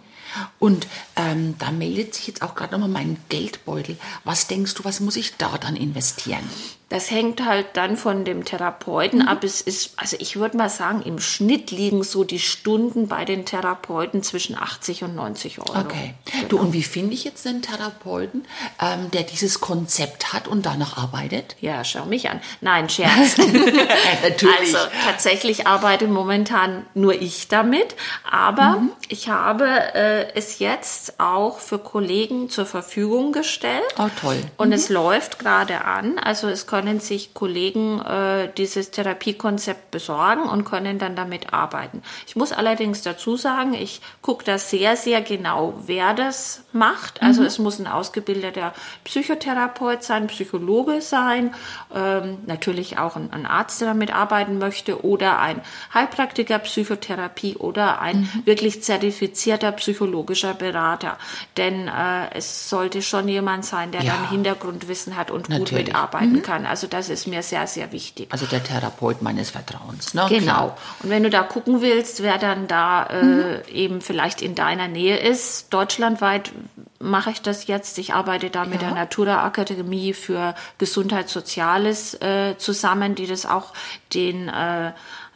Und 0.59 0.87
ähm, 1.17 1.55
da 1.59 1.71
meldet 1.71 2.15
sich 2.15 2.27
jetzt 2.27 2.41
auch 2.41 2.55
gerade 2.55 2.71
nochmal 2.71 2.89
mein 2.89 3.17
Geldbeutel. 3.27 3.97
Was 4.23 4.47
denkst 4.47 4.75
du, 4.75 4.85
was 4.85 5.01
muss 5.01 5.17
ich 5.17 5.35
da 5.35 5.57
dann 5.57 5.75
investieren? 5.75 6.49
Das 6.91 7.09
hängt 7.09 7.43
halt 7.45 7.65
dann 7.73 7.97
von 7.97 8.25
dem 8.25 8.45
Therapeuten 8.45 9.19
Mhm. 9.21 9.27
ab. 9.27 9.43
Es 9.43 9.61
ist, 9.61 9.93
also 9.95 10.17
ich 10.19 10.35
würde 10.35 10.57
mal 10.57 10.69
sagen, 10.69 11.01
im 11.03 11.19
Schnitt 11.19 11.71
liegen 11.71 12.03
so 12.03 12.23
die 12.23 12.37
Stunden 12.39 13.07
bei 13.07 13.25
den 13.25 13.45
Therapeuten 13.45 14.21
zwischen 14.23 14.57
80 14.57 15.03
und 15.03 15.15
90 15.15 15.59
Euro. 15.59 15.79
Okay. 15.79 16.13
Du, 16.49 16.59
und 16.59 16.73
wie 16.73 16.83
finde 16.83 17.13
ich 17.13 17.23
jetzt 17.23 17.47
einen 17.47 17.61
Therapeuten, 17.61 18.45
ähm, 18.81 19.09
der 19.11 19.23
dieses 19.23 19.61
Konzept 19.61 20.33
hat 20.33 20.47
und 20.47 20.65
danach 20.65 20.97
arbeitet? 20.97 21.55
Ja, 21.61 21.83
schau 21.83 22.05
mich 22.05 22.29
an. 22.29 22.41
Nein, 22.59 22.89
Scherz. 22.89 23.37
Natürlich. 24.21 24.75
Also 24.75 24.77
tatsächlich 25.05 25.67
arbeite 25.67 26.07
momentan 26.07 26.85
nur 26.93 27.13
ich 27.21 27.47
damit, 27.47 27.95
aber 28.29 28.77
Mhm. 28.81 28.91
ich 29.07 29.29
habe 29.29 29.65
äh, 29.93 30.33
es 30.35 30.59
jetzt 30.59 31.19
auch 31.19 31.59
für 31.59 31.79
Kollegen 31.79 32.49
zur 32.49 32.65
Verfügung 32.65 33.31
gestellt. 33.31 33.81
Oh, 33.97 34.09
toll. 34.19 34.41
Und 34.57 34.71
es 34.73 34.89
läuft 34.89 35.39
gerade 35.39 35.85
an. 35.85 36.19
Also 36.19 36.47
es 36.49 36.67
können 36.67 36.80
sich 36.99 37.33
Kollegen 37.33 37.99
äh, 38.01 38.49
dieses 38.57 38.91
Therapiekonzept 38.91 39.91
besorgen 39.91 40.43
und 40.43 40.65
können 40.65 40.99
dann 40.99 41.15
damit 41.15 41.53
arbeiten. 41.53 42.01
Ich 42.27 42.35
muss 42.35 42.51
allerdings 42.51 43.01
dazu 43.01 43.35
sagen, 43.37 43.73
ich 43.73 44.01
gucke 44.21 44.43
da 44.43 44.57
sehr, 44.57 44.95
sehr 44.95 45.21
genau, 45.21 45.73
wer 45.85 46.13
das 46.13 46.63
macht. 46.73 47.21
Also 47.21 47.43
es 47.43 47.59
muss 47.59 47.79
ein 47.79 47.87
ausgebildeter 47.87 48.73
Psychotherapeut 49.03 50.03
sein, 50.03 50.27
Psychologe 50.27 51.01
sein, 51.01 51.53
ähm, 51.93 52.37
natürlich 52.45 52.97
auch 52.97 53.15
ein, 53.15 53.31
ein 53.31 53.45
Arzt, 53.45 53.81
der 53.81 53.87
damit 53.89 54.13
arbeiten 54.13 54.57
möchte 54.57 55.05
oder 55.05 55.39
ein 55.39 55.61
Heilpraktiker 55.93 56.59
Psychotherapie 56.59 57.55
oder 57.57 58.01
ein 58.01 58.29
wirklich 58.45 58.83
zertifizierter 58.83 59.71
psychologischer 59.73 60.53
Berater. 60.53 61.17
Denn 61.57 61.87
äh, 61.87 62.33
es 62.33 62.69
sollte 62.69 63.01
schon 63.01 63.27
jemand 63.27 63.65
sein, 63.65 63.91
der 63.91 64.03
Ja. 64.03 64.13
dann 64.13 64.29
Hintergrundwissen 64.29 65.15
hat 65.17 65.29
und 65.31 65.47
gut 65.49 65.59
Natürlich. 65.59 65.87
mitarbeiten 65.87 66.41
kann. 66.41 66.65
Also 66.71 66.87
das 66.87 67.09
ist 67.09 67.27
mir 67.27 67.43
sehr, 67.43 67.67
sehr 67.67 67.91
wichtig. 67.91 68.27
Also 68.31 68.45
der 68.47 68.63
Therapeut 68.63 69.21
meines 69.21 69.51
Vertrauens. 69.51 70.13
Ne? 70.15 70.25
Genau. 70.29 70.41
Klar. 70.41 70.77
Und 71.03 71.09
wenn 71.11 71.21
du 71.23 71.29
da 71.29 71.43
gucken 71.43 71.81
willst, 71.81 72.23
wer 72.23 72.37
dann 72.39 72.67
da 72.67 73.05
äh, 73.05 73.21
Mhm. 73.23 73.57
eben 73.71 74.01
vielleicht 74.01 74.41
in 74.41 74.55
deiner 74.55 74.87
Nähe 74.87 75.17
ist, 75.17 75.73
deutschlandweit 75.73 76.51
mache 76.99 77.31
ich 77.31 77.41
das 77.41 77.67
jetzt. 77.67 77.97
Ich 77.97 78.13
arbeite 78.13 78.49
da 78.49 78.65
mit 78.65 78.81
Ja. 78.81 78.87
der 78.87 78.95
Natura 78.95 79.43
Akademie 79.45 80.13
für 80.13 80.55
Gesundheitssoziales 80.77 82.15
äh, 82.21 82.57
zusammen, 82.57 83.15
die 83.15 83.27
das 83.27 83.45
auch 83.45 83.73
den 84.13 84.47
äh, 84.47 84.91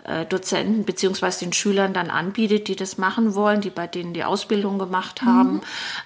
äh, 0.08 0.26
Dozenten 0.26 0.86
beziehungsweise 0.86 1.46
den 1.46 1.54
Schülern 1.54 1.94
dann 1.94 2.10
anbietet, 2.10 2.68
die 2.68 2.76
das 2.76 2.98
machen 2.98 3.36
wollen, 3.36 3.62
die 3.62 3.70
bei 3.70 3.88
denen 3.88 4.14
die 4.14 4.24
Ausbildung 4.24 4.80
gemacht 4.80 5.22
haben. 5.22 5.62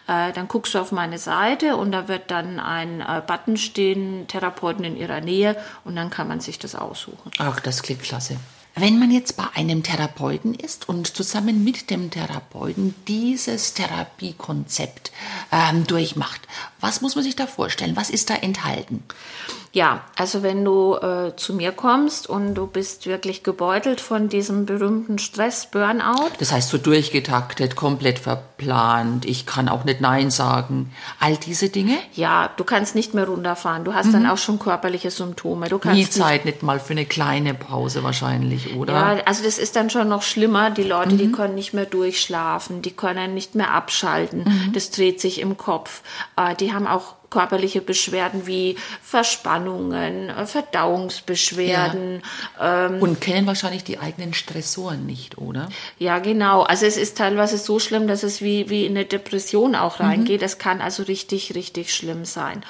Äh, 0.08 0.32
dann 0.34 0.48
guckst 0.48 0.74
du 0.74 0.79
auf 0.79 0.91
meine 0.91 1.18
Seite 1.18 1.75
und 1.75 1.91
da 1.91 2.08
wird 2.08 2.32
dann 2.32 2.60
ein 2.60 3.01
äh, 3.01 3.22
Button 3.25 3.58
stehen, 3.58 4.27
Therapeuten 4.27 4.84
in 4.84 4.98
ihrer 4.98 5.22
Nähe 5.22 5.56
und 5.84 5.96
dann 5.96 6.10
kann 6.10 6.27
man 6.27 6.39
sich 6.39 6.60
das 6.60 6.75
aussuchen. 6.75 7.32
Ach, 7.39 7.60
das 7.60 7.84
klingt 7.84 8.03
klasse. 8.03 8.38
Wenn 8.75 8.98
man 8.98 9.12
jetzt 9.12 9.36
bei 9.36 9.44
einem 9.56 9.84
Therapeuten 9.84 10.53
ist 10.53 10.88
und 10.88 11.08
zusammen 11.08 11.65
mit 11.65 11.89
dem 11.89 12.12
Therapeuten 12.12 12.96
dieses 13.08 13.74
Therapiekonzept 13.74 15.12
ähm, 15.51 15.86
durchmacht, 15.86 16.41
was 16.81 17.01
muss 17.01 17.15
man 17.15 17.24
sich 17.24 17.36
da 17.36 17.48
vorstellen? 17.48 17.95
Was 17.95 18.09
ist 18.09 18.29
da 18.29 18.36
enthalten? 18.36 19.03
Ja, 19.71 20.01
also 20.15 20.41
wenn 20.41 20.65
du 20.65 20.95
äh, 20.95 21.36
zu 21.36 21.53
mir 21.53 21.71
kommst 21.71 22.27
und 22.27 22.55
du 22.55 22.65
bist 22.65 23.05
wirklich 23.05 23.43
gebeutelt 23.43 24.01
von 24.01 24.27
diesem 24.27 24.65
berühmten 24.65 25.19
Stress, 25.19 25.67
Burnout, 25.67 26.31
Das 26.39 26.51
heißt, 26.51 26.69
so 26.69 26.79
durchgetaktet, 26.79 27.75
komplett 27.75 28.17
verplant, 28.17 29.25
ich 29.25 29.45
kann 29.45 29.69
auch 29.69 29.83
nicht 29.83 30.01
Nein 30.01 30.31
sagen. 30.31 30.91
All 31.19 31.38
diese 31.38 31.69
Dinge? 31.69 31.98
ja, 32.15 32.50
du 32.57 32.63
kannst 32.63 32.95
nicht 32.95 33.13
mehr 33.13 33.27
runterfahren. 33.27 33.83
Du 33.83 33.93
hast 33.93 34.12
dann 34.12 34.25
auch 34.25 34.39
schon 34.39 34.57
körperliche 34.57 35.12
Symptome. 35.12 35.69
Du 35.69 35.77
kannst 35.77 35.98
Nie 35.98 36.09
Zeit, 36.09 36.45
nicht 36.45 36.63
mal 36.63 36.79
für 36.79 36.93
eine 36.93 37.05
kleine 37.05 37.53
Pause 37.53 38.03
wahrscheinlich, 38.03 38.75
oder? 38.75 38.93
Ja, 38.93 39.17
also 39.25 39.43
das 39.43 39.59
ist 39.59 39.75
dann 39.75 39.91
schon 39.91 40.09
noch 40.09 40.24
schlimmer. 40.24 40.71
Die 40.71 40.83
Leute, 40.83 41.15
die 41.15 41.31
können 41.31 41.53
nicht 41.53 41.74
mehr 41.74 41.86
durchschlafen, 41.86 42.81
die 42.81 42.91
können 42.91 43.36
nicht 43.36 43.53
mehr 43.53 43.71
abschalten. 43.71 44.71
Das 44.74 44.89
dreht 44.89 45.21
sich 45.21 45.39
im 45.41 45.57
Kopf. 45.57 46.01
Äh, 46.36 46.55
die 46.55 46.68
haben 46.73 46.88
auch 46.88 47.15
körperliche 47.29 47.81
Beschwerden 47.81 48.47
wie 48.47 48.75
Verspannungen, 49.03 50.29
äh, 50.29 50.45
Verdauungsbeschwerden. 50.45 52.23
Und 52.99 53.21
kennen 53.21 53.47
wahrscheinlich 53.47 53.83
die 53.83 53.99
eigenen 53.99 54.33
Stressoren 54.33 55.05
nicht, 55.05 55.38
oder? 55.38 55.69
Ja, 55.97 56.19
genau. 56.19 56.63
Also 56.63 56.85
es 56.85 56.97
ist 56.97 57.17
teilweise 57.17 57.57
so 57.57 57.79
schlimm, 57.79 58.07
dass 58.07 58.23
es 58.23 58.41
wie, 58.41 58.69
wie 58.69 58.85
in 58.85 58.97
eine 58.97 59.05
Depression 59.05 59.75
auch 59.75 59.99
reingeht. 59.99 60.41
Es 60.41 60.57
kann 60.57 60.81
also 60.81 61.03
richtig, 61.03 61.55
richtig 61.55 61.93
schlimm 61.93 62.25
sein. 62.25 62.63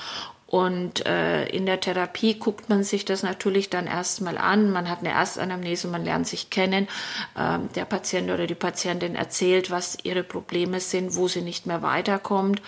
Und 0.50 1.06
äh, 1.06 1.46
in 1.50 1.68
der 1.68 1.80
Therapie 1.80 2.34
guckt 2.34 2.70
man 2.70 2.84
sich 2.84 3.06
das 3.06 3.22
natürlich 3.22 3.70
dann 3.70 3.86
erstmal 3.86 4.40
an. 4.40 4.72
Man 4.72 4.90
hat 4.90 5.02
eine 5.02 5.12
Erstanamnese, 5.12 5.88
man 5.88 6.04
lernt 6.04 6.28
sich 6.28 6.50
kennen. 6.50 6.88
Ähm, 7.38 7.70
der 7.76 7.86
Patient 7.86 8.32
oder 8.32 8.48
die 8.48 8.56
Patientin 8.56 9.14
erzählt, 9.14 9.70
was 9.70 10.00
ihre 10.02 10.24
Probleme 10.24 10.80
sind, 10.80 11.16
wo 11.16 11.28
sie 11.28 11.42
nicht 11.42 11.68
mehr 11.68 11.84
weiterkommt. 11.84 12.64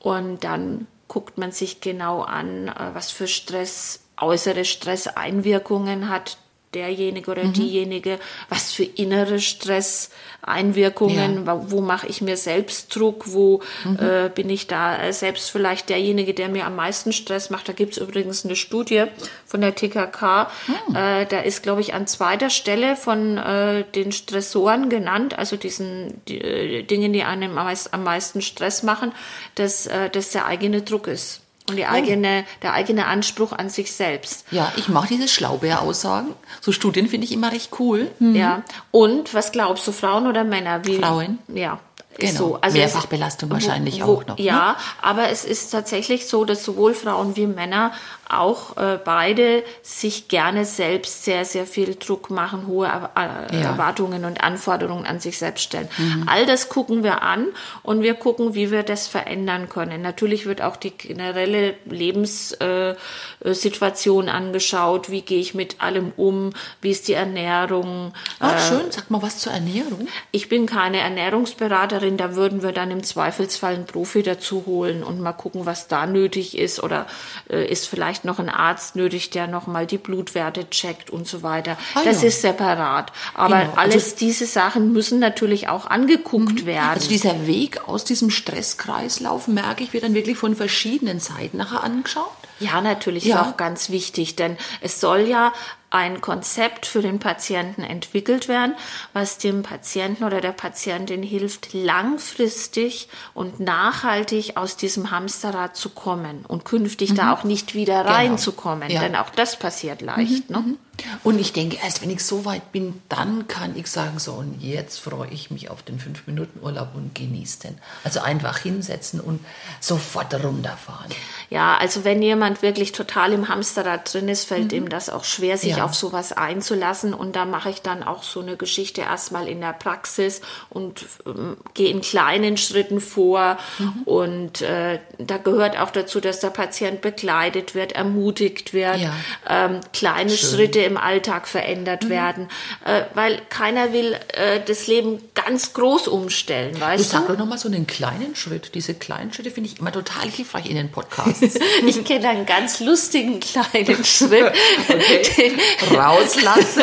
Und 0.00 0.44
dann 0.44 0.86
guckt 1.08 1.38
man 1.38 1.52
sich 1.52 1.80
genau 1.80 2.22
an, 2.22 2.68
äh, 2.68 2.90
was 2.92 3.10
für 3.10 3.26
Stress, 3.26 4.04
äußere 4.20 4.64
Stresseinwirkungen 4.64 6.08
hat 6.08 6.38
derjenige 6.78 7.30
oder 7.30 7.44
mhm. 7.44 7.52
diejenige, 7.52 8.18
was 8.48 8.72
für 8.72 8.84
innere 8.84 9.40
Stresseinwirkungen, 9.40 11.46
ja. 11.46 11.70
wo, 11.70 11.70
wo 11.70 11.80
mache 11.80 12.06
ich 12.06 12.20
mir 12.20 12.36
selbst 12.36 12.94
Druck, 12.94 13.32
wo 13.32 13.62
mhm. 13.84 13.98
äh, 13.98 14.30
bin 14.34 14.48
ich 14.48 14.66
da 14.66 15.12
selbst 15.12 15.50
vielleicht 15.50 15.88
derjenige, 15.88 16.34
der 16.34 16.48
mir 16.48 16.66
am 16.66 16.76
meisten 16.76 17.12
Stress 17.12 17.50
macht. 17.50 17.68
Da 17.68 17.72
gibt 17.72 17.92
es 17.92 17.98
übrigens 17.98 18.44
eine 18.44 18.56
Studie 18.56 19.04
von 19.44 19.60
der 19.60 19.74
TKK, 19.74 20.50
mhm. 20.66 20.96
äh, 20.96 21.26
da 21.26 21.40
ist, 21.40 21.62
glaube 21.62 21.80
ich, 21.80 21.94
an 21.94 22.06
zweiter 22.06 22.50
Stelle 22.50 22.96
von 22.96 23.38
äh, 23.38 23.84
den 23.94 24.12
Stressoren 24.12 24.88
genannt, 24.88 25.38
also 25.38 25.56
diesen 25.56 26.20
die, 26.28 26.40
äh, 26.40 26.82
Dingen, 26.84 27.12
die 27.12 27.24
einem 27.24 27.58
am 27.58 28.04
meisten 28.04 28.42
Stress 28.42 28.82
machen, 28.82 29.12
dass 29.56 29.86
äh, 29.86 30.10
das 30.10 30.30
der 30.30 30.46
eigene 30.46 30.82
Druck 30.82 31.08
ist 31.08 31.42
und 31.68 31.76
die 31.76 31.86
eigene, 31.86 32.44
oh. 32.44 32.58
der 32.62 32.72
eigene 32.72 33.06
Anspruch 33.06 33.52
an 33.52 33.68
sich 33.68 33.92
selbst. 33.92 34.44
Ja, 34.50 34.72
ich 34.76 34.88
mache 34.88 35.08
diese 35.08 35.28
Schlaubeer-Aussagen. 35.28 36.28
So 36.60 36.72
Studien 36.72 37.08
finde 37.08 37.26
ich 37.26 37.32
immer 37.32 37.52
recht 37.52 37.70
cool. 37.78 38.10
Mhm. 38.18 38.36
Ja. 38.36 38.62
Und 38.90 39.34
was 39.34 39.52
glaubst 39.52 39.86
du, 39.86 39.92
Frauen 39.92 40.26
oder 40.26 40.44
Männer? 40.44 40.84
Wie, 40.84 40.98
Frauen. 40.98 41.38
Ja. 41.48 41.80
Genau. 42.18 42.38
So. 42.38 42.58
Also 42.60 42.78
Mehrfachbelastung 42.78 43.50
wahrscheinlich 43.50 44.04
wo, 44.04 44.14
auch 44.14 44.26
noch. 44.26 44.38
Ja, 44.38 44.70
ne? 44.70 44.76
aber 45.02 45.28
es 45.28 45.44
ist 45.44 45.70
tatsächlich 45.70 46.26
so, 46.26 46.44
dass 46.44 46.64
sowohl 46.64 46.94
Frauen 46.94 47.36
wie 47.36 47.46
Männer 47.46 47.92
auch 48.28 48.76
äh, 48.76 48.98
beide 49.02 49.62
sich 49.82 50.28
gerne 50.28 50.64
selbst 50.64 51.24
sehr, 51.24 51.44
sehr 51.44 51.66
viel 51.66 51.94
Druck 51.94 52.30
machen, 52.30 52.66
hohe 52.66 52.86
äh, 52.86 53.56
ja. 53.56 53.62
Erwartungen 53.62 54.24
und 54.24 54.42
Anforderungen 54.42 55.06
an 55.06 55.20
sich 55.20 55.38
selbst 55.38 55.64
stellen. 55.64 55.88
Mhm. 55.96 56.24
All 56.26 56.46
das 56.46 56.68
gucken 56.68 57.02
wir 57.02 57.22
an 57.22 57.46
und 57.82 58.02
wir 58.02 58.14
gucken, 58.14 58.54
wie 58.54 58.70
wir 58.70 58.82
das 58.82 59.08
verändern 59.08 59.68
können. 59.68 60.02
Natürlich 60.02 60.46
wird 60.46 60.62
auch 60.62 60.76
die 60.76 60.90
generelle 60.90 61.74
Lebenssituation 61.86 64.28
äh, 64.28 64.30
angeschaut. 64.30 65.10
Wie 65.10 65.22
gehe 65.22 65.40
ich 65.40 65.54
mit 65.54 65.80
allem 65.80 66.12
um? 66.16 66.50
Wie 66.80 66.90
ist 66.90 67.08
die 67.08 67.14
Ernährung? 67.14 68.12
Ach, 68.40 68.54
äh, 68.54 68.60
schön. 68.60 68.90
Sag 68.90 69.10
mal 69.10 69.22
was 69.22 69.38
zur 69.38 69.52
Ernährung. 69.52 70.08
Ich 70.32 70.48
bin 70.48 70.66
keine 70.66 70.98
Ernährungsberaterin. 70.98 72.16
Da 72.16 72.34
würden 72.34 72.62
wir 72.62 72.72
dann 72.72 72.90
im 72.90 73.02
Zweifelsfall 73.02 73.74
einen 73.74 73.86
Profi 73.86 74.22
dazu 74.22 74.64
holen 74.66 75.02
und 75.02 75.20
mal 75.20 75.32
gucken, 75.32 75.66
was 75.66 75.88
da 75.88 76.06
nötig 76.06 76.58
ist 76.58 76.82
oder 76.82 77.06
äh, 77.50 77.66
ist 77.66 77.88
vielleicht 77.88 78.17
vielleicht 78.18 78.24
noch 78.24 78.38
ein 78.38 78.48
Arzt 78.48 78.96
nötig, 78.96 79.30
der 79.30 79.46
nochmal 79.46 79.86
die 79.86 79.98
Blutwerte 79.98 80.68
checkt 80.70 81.10
und 81.10 81.26
so 81.26 81.42
weiter. 81.42 81.76
Ah, 81.94 82.00
das 82.04 82.22
ja. 82.22 82.28
ist 82.28 82.42
separat. 82.42 83.12
Aber 83.34 83.60
genau. 83.60 83.72
alles 83.76 84.04
also, 84.04 84.16
diese 84.16 84.46
Sachen 84.46 84.92
müssen 84.92 85.18
natürlich 85.18 85.68
auch 85.68 85.86
angeguckt 85.86 86.62
mhm. 86.62 86.66
werden. 86.66 86.90
Also 86.94 87.08
dieser 87.08 87.46
Weg 87.46 87.88
aus 87.88 88.04
diesem 88.04 88.30
Stresskreislauf, 88.30 89.48
merke 89.48 89.84
ich, 89.84 89.92
wird 89.92 90.04
dann 90.04 90.14
wirklich 90.14 90.38
von 90.38 90.54
verschiedenen 90.54 91.20
Seiten 91.20 91.58
nachher 91.58 91.82
angeschaut. 91.84 92.26
Ja, 92.60 92.80
natürlich 92.80 93.24
ja. 93.24 93.40
ist 93.40 93.46
auch 93.46 93.56
ganz 93.56 93.90
wichtig, 93.90 94.34
denn 94.34 94.56
es 94.80 95.00
soll 95.00 95.20
ja 95.20 95.52
ein 95.90 96.20
Konzept 96.20 96.86
für 96.86 97.00
den 97.00 97.18
Patienten 97.18 97.82
entwickelt 97.82 98.48
werden, 98.48 98.74
was 99.12 99.38
dem 99.38 99.62
Patienten 99.62 100.24
oder 100.24 100.40
der 100.40 100.52
Patientin 100.52 101.22
hilft, 101.22 101.72
langfristig 101.72 103.08
und 103.34 103.60
nachhaltig 103.60 104.56
aus 104.56 104.76
diesem 104.76 105.10
Hamsterrad 105.10 105.76
zu 105.76 105.90
kommen 105.90 106.44
und 106.46 106.64
künftig 106.64 107.10
mhm. 107.10 107.16
da 107.16 107.32
auch 107.32 107.44
nicht 107.44 107.74
wieder 107.74 108.02
genau. 108.02 108.14
reinzukommen. 108.14 108.88
Genau. 108.88 109.00
Ja. 109.00 109.06
Denn 109.06 109.16
auch 109.16 109.30
das 109.30 109.58
passiert 109.58 110.02
leicht. 110.02 110.50
Mhm. 110.50 110.56
Ne? 110.56 110.76
Und 111.22 111.38
ich 111.38 111.52
denke, 111.52 111.78
erst 111.82 112.02
wenn 112.02 112.10
ich 112.10 112.24
so 112.24 112.44
weit 112.44 112.72
bin, 112.72 113.02
dann 113.08 113.48
kann 113.48 113.76
ich 113.76 113.88
sagen, 113.88 114.18
so, 114.18 114.32
und 114.32 114.60
jetzt 114.60 115.00
freue 115.00 115.28
ich 115.30 115.50
mich 115.50 115.70
auf 115.70 115.82
den 115.82 115.98
5-Minuten-Urlaub 115.98 116.94
und 116.94 117.14
genieße 117.14 117.60
den. 117.60 117.78
Also 118.04 118.20
einfach 118.20 118.58
hinsetzen 118.58 119.20
und 119.20 119.44
sofort 119.80 120.32
runterfahren. 120.34 121.10
Ja, 121.50 121.76
also 121.78 122.04
wenn 122.04 122.22
jemand 122.22 122.62
wirklich 122.62 122.92
total 122.92 123.32
im 123.32 123.48
Hamsterrad 123.48 124.12
drin 124.12 124.28
ist, 124.28 124.44
fällt 124.44 124.72
mhm. 124.72 124.78
ihm 124.78 124.88
das 124.88 125.08
auch 125.08 125.24
schwer, 125.24 125.56
sich 125.56 125.76
ja. 125.76 125.84
auf 125.84 125.94
sowas 125.94 126.32
einzulassen. 126.32 127.14
Und 127.14 127.36
da 127.36 127.44
mache 127.44 127.70
ich 127.70 127.82
dann 127.82 128.02
auch 128.02 128.22
so 128.22 128.40
eine 128.40 128.56
Geschichte 128.56 129.02
erstmal 129.02 129.48
in 129.48 129.60
der 129.60 129.72
Praxis 129.72 130.40
und 130.68 131.06
ähm, 131.26 131.56
gehe 131.74 131.90
in 131.90 132.00
kleinen 132.00 132.56
Schritten 132.56 133.00
vor. 133.00 133.58
Mhm. 133.78 134.02
Und 134.04 134.62
äh, 134.62 134.98
da 135.18 135.38
gehört 135.38 135.78
auch 135.78 135.90
dazu, 135.90 136.20
dass 136.20 136.40
der 136.40 136.50
Patient 136.50 137.00
begleitet 137.00 137.74
wird, 137.74 137.92
ermutigt 137.92 138.72
wird, 138.72 138.98
ja. 138.98 139.12
ähm, 139.48 139.80
kleine 139.92 140.30
Schön. 140.30 140.50
Schritte 140.50 140.87
im 140.88 140.96
Alltag 140.96 141.46
verändert 141.46 142.04
mhm. 142.04 142.08
werden, 142.08 142.48
äh, 142.84 143.02
weil 143.14 143.40
keiner 143.48 143.92
will 143.92 144.18
äh, 144.32 144.60
das 144.66 144.86
Leben 144.86 145.20
ganz 145.34 145.72
groß 145.74 146.08
umstellen, 146.08 146.80
weißt 146.80 147.04
du? 147.04 147.08
Sag 147.08 147.28
doch 147.28 147.38
nochmal 147.38 147.58
so 147.58 147.68
einen 147.68 147.86
kleinen 147.86 148.34
Schritt. 148.34 148.74
Diese 148.74 148.94
kleinen 148.94 149.32
Schritte 149.32 149.50
finde 149.50 149.70
ich 149.70 149.78
immer 149.78 149.92
total 149.92 150.28
hilfreich 150.28 150.66
in 150.66 150.76
den 150.76 150.90
Podcasts. 150.90 151.58
ich 151.86 152.04
kenne 152.04 152.28
einen 152.28 152.46
ganz 152.46 152.80
lustigen 152.80 153.40
kleinen 153.40 154.04
Schritt. 154.04 154.52
okay. 154.88 155.56
Rauslassen. 155.94 156.82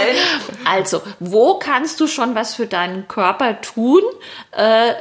Also, 0.63 1.01
wo 1.19 1.59
kannst 1.59 1.99
du 1.99 2.07
schon 2.07 2.35
was 2.35 2.55
für 2.55 2.67
deinen 2.67 3.07
Körper 3.07 3.59
tun? 3.61 4.01
Äh, 4.51 4.93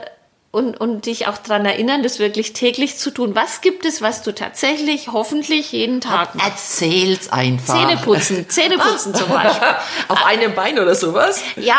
und, 0.54 0.80
und 0.80 1.06
dich 1.06 1.26
auch 1.26 1.36
daran 1.36 1.66
erinnern, 1.66 2.02
das 2.02 2.18
wirklich 2.18 2.52
täglich 2.52 2.96
zu 2.96 3.10
tun. 3.10 3.34
Was 3.34 3.60
gibt 3.60 3.84
es, 3.84 4.00
was 4.00 4.22
du 4.22 4.32
tatsächlich 4.32 5.08
hoffentlich 5.12 5.72
jeden 5.72 6.00
Tag 6.00 6.34
machst? 6.34 6.48
Erzähl's 6.48 7.32
einfach. 7.32 7.74
Zähne 7.74 8.00
putzen, 8.00 8.48
Zähne 8.48 8.78
putzen 8.78 9.14
zum 9.14 9.28
Beispiel. 9.28 9.68
Auf 10.08 10.24
einem 10.24 10.54
Bein 10.54 10.78
oder 10.78 10.94
sowas? 10.94 11.42
Ja, 11.56 11.76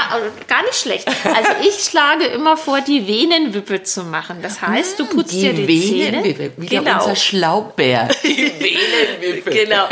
gar 0.48 0.62
nicht 0.64 0.76
schlecht. 0.76 1.08
Also 1.08 1.52
ich 1.68 1.86
schlage 1.86 2.26
immer 2.26 2.58
vor, 2.58 2.82
die 2.82 3.08
Venenwippe 3.08 3.84
zu 3.84 4.04
machen. 4.04 4.42
Das 4.42 4.62
heißt, 4.62 5.00
du 5.00 5.06
putzt 5.06 5.32
die 5.32 5.42
dir 5.42 5.54
die 5.54 5.68
Venenwippe, 5.68 6.38
Zähne. 6.38 6.52
Wieder 6.58 6.80
genau. 6.80 6.98
unser 7.00 7.16
Schlaubär. 7.16 8.10
Die 8.24 8.38
Venenwippe. 8.38 9.52
Genau. 9.52 9.88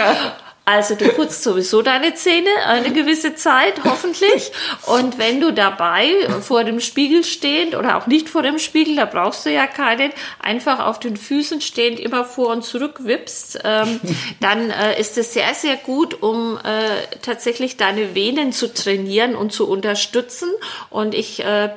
Also 0.65 0.95
du 0.95 1.09
putzt 1.09 1.43
sowieso 1.43 1.81
deine 1.81 2.13
Zähne 2.13 2.49
eine 2.65 2.93
gewisse 2.93 3.35
Zeit, 3.35 3.83
hoffentlich. 3.83 4.51
Und 4.85 5.17
wenn 5.17 5.41
du 5.41 5.51
dabei 5.51 6.07
vor 6.41 6.63
dem 6.63 6.79
Spiegel 6.79 7.25
stehend 7.25 7.75
oder 7.75 7.97
auch 7.97 8.07
nicht 8.07 8.29
vor 8.29 8.43
dem 8.43 8.59
Spiegel, 8.59 8.95
da 8.95 9.03
brauchst 9.03 9.45
du 9.45 9.51
ja 9.51 9.67
keinen, 9.67 10.13
einfach 10.39 10.79
auf 10.79 10.99
den 10.99 11.17
Füßen 11.17 11.59
stehend 11.59 11.99
immer 11.99 12.23
vor 12.23 12.47
und 12.47 12.63
zurück 12.63 12.99
wippst, 13.03 13.59
ähm, 13.65 13.99
dann 14.39 14.69
äh, 14.69 14.97
ist 14.99 15.17
es 15.17 15.33
sehr, 15.33 15.53
sehr 15.53 15.75
gut, 15.75 16.23
um 16.23 16.57
äh, 16.57 17.17
tatsächlich 17.21 17.75
deine 17.75 18.15
Venen 18.15 18.53
zu 18.53 18.73
trainieren 18.73 19.35
und 19.35 19.51
zu 19.51 19.67
unterstützen. 19.67 20.49
Und 20.89 21.13
ich 21.13 21.43
äh, 21.43 21.71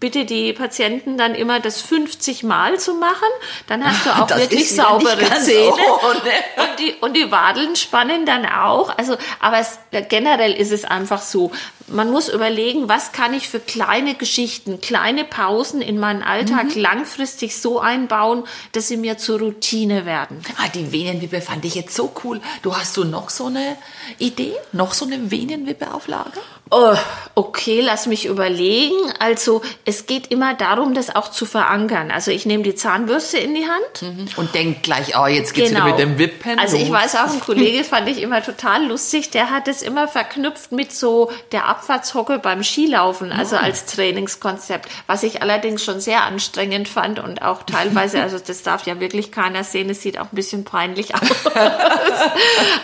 bitte 0.00 0.24
die 0.24 0.52
Patienten 0.54 1.18
dann 1.18 1.34
immer, 1.34 1.60
das 1.60 1.80
50 1.82 2.42
Mal 2.42 2.80
zu 2.80 2.94
machen. 2.94 3.28
Dann 3.66 3.84
hast 3.84 4.06
du 4.06 4.10
auch 4.22 4.26
das 4.26 4.40
wirklich 4.40 4.74
saubere 4.74 5.24
Zähne. 5.40 5.70
Ohne. 5.70 6.68
Und 6.68 6.78
die, 6.78 6.94
und 7.00 7.16
die 7.16 7.30
Wadeln 7.30 7.76
spannen 7.76 8.26
dann 8.26 8.46
auch. 8.46 8.96
Also, 8.96 9.16
aber 9.38 9.58
es, 9.58 9.78
generell 10.08 10.52
ist 10.52 10.72
es 10.72 10.84
einfach 10.84 11.22
so. 11.22 11.52
Man 11.90 12.10
muss 12.10 12.28
überlegen, 12.28 12.88
was 12.88 13.12
kann 13.12 13.34
ich 13.34 13.48
für 13.48 13.60
kleine 13.60 14.14
Geschichten, 14.14 14.80
kleine 14.80 15.24
Pausen 15.24 15.82
in 15.82 15.98
meinen 15.98 16.22
Alltag 16.22 16.76
mhm. 16.76 16.82
langfristig 16.82 17.56
so 17.56 17.80
einbauen, 17.80 18.44
dass 18.72 18.88
sie 18.88 18.96
mir 18.96 19.18
zur 19.18 19.40
Routine 19.40 20.06
werden. 20.06 20.40
Ah, 20.58 20.68
die 20.68 20.92
Venenwippe 20.92 21.40
fand 21.40 21.64
ich 21.64 21.74
jetzt 21.74 21.94
so 21.94 22.12
cool. 22.24 22.40
Du 22.62 22.76
hast 22.76 22.96
du 22.96 23.04
noch 23.04 23.30
so 23.30 23.46
eine 23.46 23.76
Idee? 24.18 24.54
Noch 24.72 24.94
so 24.94 25.04
eine 25.04 25.30
Venenwippe 25.30 25.92
auf 25.92 26.06
Lager? 26.08 26.40
Oh, 26.72 26.94
okay, 27.34 27.80
lass 27.80 28.06
mich 28.06 28.26
überlegen. 28.26 28.94
Also 29.18 29.60
es 29.84 30.06
geht 30.06 30.28
immer 30.28 30.54
darum, 30.54 30.94
das 30.94 31.14
auch 31.14 31.32
zu 31.32 31.44
verankern. 31.44 32.12
Also 32.12 32.30
ich 32.30 32.46
nehme 32.46 32.62
die 32.62 32.76
Zahnbürste 32.76 33.38
in 33.38 33.54
die 33.56 33.66
Hand. 33.66 34.02
Mhm. 34.02 34.28
Und 34.36 34.54
denk 34.54 34.84
gleich, 34.84 35.18
oh, 35.18 35.26
jetzt 35.26 35.52
geht's 35.52 35.70
genau. 35.70 35.86
wieder 35.86 35.96
mit 35.96 35.98
dem 35.98 36.18
Wippen. 36.18 36.58
Also 36.60 36.76
ich 36.76 36.90
weiß 36.90 37.16
auch, 37.16 37.32
ein 37.32 37.40
Kollege 37.40 37.82
fand 37.84 38.08
ich 38.08 38.22
immer 38.22 38.42
total 38.42 38.86
lustig, 38.86 39.30
der 39.30 39.50
hat 39.50 39.66
es 39.66 39.82
immer 39.82 40.06
verknüpft 40.06 40.70
mit 40.70 40.92
so 40.92 41.32
der 41.50 41.68
Abfahrtshocke 41.80 42.38
beim 42.38 42.62
Skilaufen, 42.62 43.32
also 43.32 43.56
oh. 43.56 43.60
als 43.60 43.86
Trainingskonzept, 43.86 44.88
was 45.06 45.22
ich 45.22 45.40
allerdings 45.40 45.82
schon 45.82 45.98
sehr 46.00 46.24
anstrengend 46.24 46.88
fand 46.88 47.18
und 47.18 47.40
auch 47.42 47.62
teilweise, 47.62 48.22
also 48.22 48.38
das 48.38 48.62
darf 48.62 48.86
ja 48.86 49.00
wirklich 49.00 49.32
keiner 49.32 49.64
sehen, 49.64 49.88
es 49.88 50.02
sieht 50.02 50.18
auch 50.18 50.26
ein 50.26 50.34
bisschen 50.34 50.64
peinlich 50.64 51.14
aus. 51.14 51.20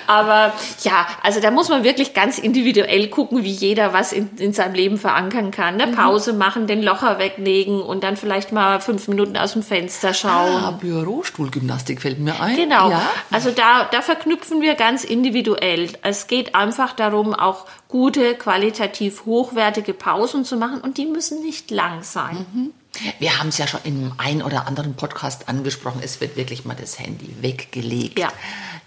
Aber 0.06 0.54
ja, 0.82 1.06
also 1.22 1.40
da 1.40 1.50
muss 1.50 1.68
man 1.68 1.85
wirklich 1.85 2.14
ganz 2.14 2.38
individuell 2.38 3.09
gucken, 3.09 3.44
wie 3.44 3.50
jeder 3.50 3.92
was 3.92 4.12
in, 4.12 4.30
in 4.38 4.52
seinem 4.54 4.74
Leben 4.74 4.98
verankern 4.98 5.50
kann. 5.50 5.76
Ne? 5.76 5.88
Mhm. 5.88 5.94
Pause 5.94 6.32
machen, 6.32 6.66
den 6.66 6.82
Locher 6.82 7.18
weglegen 7.18 7.82
und 7.82 8.02
dann 8.02 8.16
vielleicht 8.16 8.52
mal 8.52 8.80
fünf 8.80 9.09
Minuten 9.09 9.37
aus 9.37 9.52
dem 9.52 9.62
Fenster 9.62 10.14
schauen. 10.14 10.62
Ah, 10.64 10.70
Bürostuhlgymnastik 10.70 12.00
fällt 12.00 12.18
mir 12.18 12.40
ein. 12.40 12.56
Genau. 12.56 12.90
Ja. 12.90 13.02
Also 13.30 13.50
da, 13.50 13.85
da 13.90 14.00
verknüpfen 14.00 14.62
wir 14.62 14.74
ganz 14.74 15.04
individuell. 15.04 15.90
Es 16.02 16.26
geht 16.26 16.54
einfach 16.54 16.94
darum, 16.94 17.35
auch 17.35 17.66
gute, 17.88 18.35
qualitativ 18.35 19.25
hochwertige 19.27 19.94
Pausen 19.94 20.44
zu 20.44 20.57
machen 20.57 20.81
und 20.81 20.99
die 20.99 21.07
müssen 21.07 21.42
nicht 21.42 21.70
lang 21.70 22.03
sein. 22.03 22.46
Mhm. 22.53 22.72
Wir 23.18 23.38
haben 23.38 23.49
es 23.51 23.59
ja 23.59 23.66
schon 23.66 23.81
in 23.85 23.96
einem 23.96 24.12
ein 24.16 24.42
oder 24.42 24.66
anderen 24.66 24.94
Podcast 24.94 25.49
angesprochen. 25.49 26.01
Es 26.03 26.20
wird 26.20 26.37
wirklich 26.37 26.64
mal 26.64 26.77
das 26.79 26.99
Handy 26.99 27.35
weggelegt. 27.40 28.18
Ja. 28.18 28.33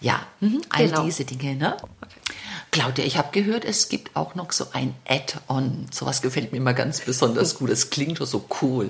Ja, 0.02 0.22
mhm. 0.40 0.62
all 0.70 0.88
Genau. 0.88 1.04
diese 1.04 1.26
Dinge. 1.26 1.56
Ne? 1.56 1.78
Claudia, 2.72 3.04
ich 3.04 3.18
habe 3.18 3.30
gehört, 3.32 3.66
es 3.66 3.90
gibt 3.90 4.16
auch 4.16 4.36
noch 4.36 4.52
so 4.52 4.68
ein 4.74 4.94
Add-on. 5.08 5.88
Sowas 5.92 6.22
gefällt 6.22 6.52
mir 6.52 6.60
immer 6.60 6.74
ganz 6.74 7.02
besonders 7.02 7.56
gut. 7.56 7.72
Das 7.72 7.90
klingt 7.90 8.20
doch 8.20 8.28
so 8.28 8.46
cool. 8.62 8.90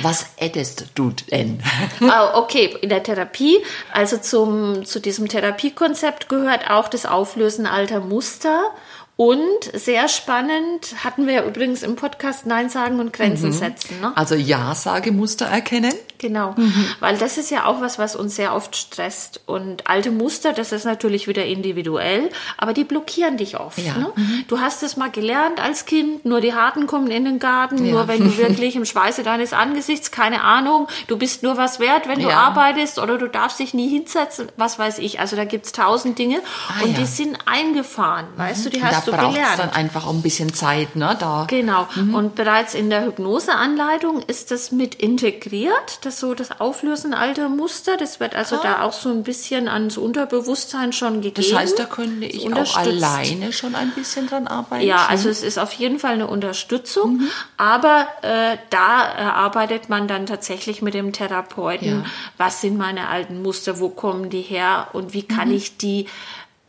Was 0.00 0.26
addest 0.40 0.86
du 0.94 1.10
denn? 1.30 1.62
Ah, 2.08 2.38
okay, 2.38 2.76
in 2.80 2.88
der 2.88 3.02
Therapie, 3.02 3.58
also 3.92 4.16
zum, 4.16 4.84
zu 4.84 5.00
diesem 5.00 5.28
Therapiekonzept 5.28 6.28
gehört 6.28 6.70
auch 6.70 6.88
das 6.88 7.04
Auflösen 7.04 7.66
alter 7.66 8.00
Muster. 8.00 8.72
Und 9.20 9.70
sehr 9.74 10.08
spannend, 10.08 11.04
hatten 11.04 11.26
wir 11.26 11.34
ja 11.34 11.44
übrigens 11.44 11.82
im 11.82 11.94
Podcast 11.94 12.46
Nein 12.46 12.70
sagen 12.70 13.00
und 13.00 13.12
Grenzen 13.12 13.52
setzen. 13.52 14.00
Ne? 14.00 14.16
Also 14.16 14.34
Ja-Sage-Muster 14.34 15.44
erkennen. 15.44 15.92
Genau, 16.20 16.54
weil 17.00 17.16
das 17.16 17.38
ist 17.38 17.50
ja 17.50 17.64
auch 17.64 17.80
was, 17.80 17.98
was 17.98 18.14
uns 18.14 18.36
sehr 18.36 18.54
oft 18.54 18.76
stresst. 18.76 19.40
Und 19.46 19.88
alte 19.88 20.10
Muster, 20.10 20.52
das 20.52 20.70
ist 20.70 20.84
natürlich 20.84 21.26
wieder 21.28 21.46
individuell, 21.46 22.28
aber 22.58 22.74
die 22.74 22.84
blockieren 22.84 23.38
dich 23.38 23.58
oft. 23.58 23.78
Ja. 23.78 23.94
Ne? 23.96 24.12
Du 24.46 24.60
hast 24.60 24.82
es 24.82 24.96
mal 24.98 25.10
gelernt 25.10 25.60
als 25.60 25.86
Kind, 25.86 26.26
nur 26.26 26.42
die 26.42 26.52
Harten 26.54 26.86
kommen 26.86 27.10
in 27.10 27.24
den 27.24 27.38
Garten, 27.38 27.84
Ja. 27.86 27.92
nur 27.92 28.08
wenn 28.08 28.18
du 28.24 28.36
wirklich 28.38 28.76
im 28.76 28.84
Schweiße 28.84 29.22
deines 29.22 29.52
Angesichts, 29.54 30.10
keine 30.10 30.42
Ahnung, 30.42 30.88
du 31.06 31.16
bist 31.16 31.42
nur 31.42 31.56
was 31.56 31.80
wert, 31.80 32.06
wenn 32.06 32.20
du 32.20 32.28
Ja. 32.28 32.36
arbeitest 32.42 32.98
oder 32.98 33.16
du 33.16 33.26
darfst 33.26 33.58
dich 33.58 33.72
nie 33.72 33.88
hinsetzen, 33.88 34.48
was 34.58 34.78
weiß 34.78 34.98
ich. 34.98 35.20
Also 35.20 35.36
da 35.36 35.44
gibt's 35.46 35.72
tausend 35.72 36.18
Dinge 36.18 36.40
Ah, 36.68 36.84
und 36.84 36.98
die 36.98 37.06
sind 37.06 37.38
eingefahren, 37.46 38.26
weißt 38.36 38.66
du, 38.66 38.70
die 38.70 38.80
Da 38.80 38.88
hast 38.88 39.06
du 39.08 39.12
braucht 39.12 39.28
es 39.30 39.34
gelernt. 39.36 39.58
dann 39.58 39.70
einfach 39.70 40.06
auch 40.06 40.12
ein 40.12 40.20
bisschen 40.22 40.52
Zeit. 40.52 40.96
Ne? 40.96 41.16
Da. 41.18 41.46
Genau. 41.48 41.88
Mhm. 41.94 42.14
Und 42.14 42.34
bereits 42.34 42.74
in 42.74 42.90
der 42.90 43.06
Hypnoseanleitung 43.06 44.20
ist 44.26 44.50
das 44.50 44.70
mit 44.70 44.94
integriert, 44.96 46.04
das 46.10 46.20
so 46.20 46.34
das 46.34 46.60
Auflösen 46.60 47.14
alter 47.14 47.48
Muster. 47.48 47.96
Das 47.96 48.20
wird 48.20 48.34
also 48.34 48.56
da 48.62 48.82
auch 48.82 48.92
so 48.92 49.08
ein 49.10 49.22
bisschen 49.22 49.68
ans 49.68 49.96
Unterbewusstsein 49.96 50.92
schon 50.92 51.22
gegeben. 51.22 51.46
Ah. 51.48 51.52
Das 51.52 51.60
heißt, 51.60 51.78
da 51.78 51.84
könnte 51.84 52.26
ich 52.26 52.52
auch 52.52 52.76
alleine 52.76 53.52
schon 53.52 53.74
ein 53.74 53.92
bisschen 53.92 54.26
dran 54.26 54.46
arbeiten. 54.48 54.84
Ja, 54.84 55.06
also 55.06 55.28
es 55.28 55.42
ist 55.42 55.58
auf 55.58 55.72
jeden 55.72 55.98
Fall 55.98 56.12
eine 56.14 56.26
Unterstützung, 56.26 57.18
Mhm. 57.18 57.28
aber 57.56 58.08
äh, 58.22 58.56
da 58.70 59.04
erarbeitet 59.04 59.88
man 59.88 60.08
dann 60.08 60.26
tatsächlich 60.26 60.82
mit 60.82 60.94
dem 60.94 61.12
Therapeuten, 61.12 61.88
Ja. 61.88 62.04
was 62.36 62.60
sind 62.60 62.76
meine 62.76 63.08
alten 63.08 63.40
Muster, 63.42 63.78
wo 63.80 63.88
kommen 63.88 64.30
die 64.30 64.42
her 64.42 64.88
und 64.92 65.12
wie 65.14 65.22
Mhm. 65.22 65.28
kann 65.36 65.52
ich 65.52 65.76
die 65.76 66.06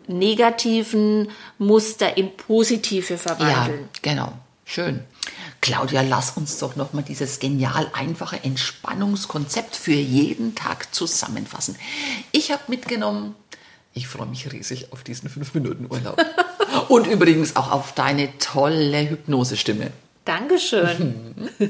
negativen 0.07 1.29
Muster 1.57 2.17
in 2.17 2.35
positive 2.35 3.13
Ja, 3.13 3.17
verwandeln. 3.19 3.89
genau. 4.01 4.33
Schön. 4.65 5.01
Claudia, 5.61 6.01
lass 6.01 6.31
uns 6.31 6.57
doch 6.57 6.75
noch 6.75 6.93
mal 6.93 7.03
dieses 7.03 7.39
genial 7.39 7.87
einfache 7.93 8.43
Entspannungskonzept 8.43 9.75
für 9.75 9.91
jeden 9.93 10.55
Tag 10.55 10.93
zusammenfassen. 10.93 11.75
Ich 12.31 12.51
habe 12.51 12.63
mitgenommen, 12.67 13.35
ich 13.93 14.07
freue 14.07 14.25
mich 14.25 14.51
riesig 14.51 14.91
auf 14.91 15.03
diesen 15.03 15.29
fünf 15.29 15.53
Minuten 15.53 15.85
Urlaub. 15.89 16.19
Und 16.87 17.05
übrigens 17.05 17.55
auch 17.55 17.71
auf 17.71 17.93
deine 17.93 18.37
tolle 18.39 19.07
Hypnosestimme. 19.07 19.91
Dankeschön. 20.25 21.31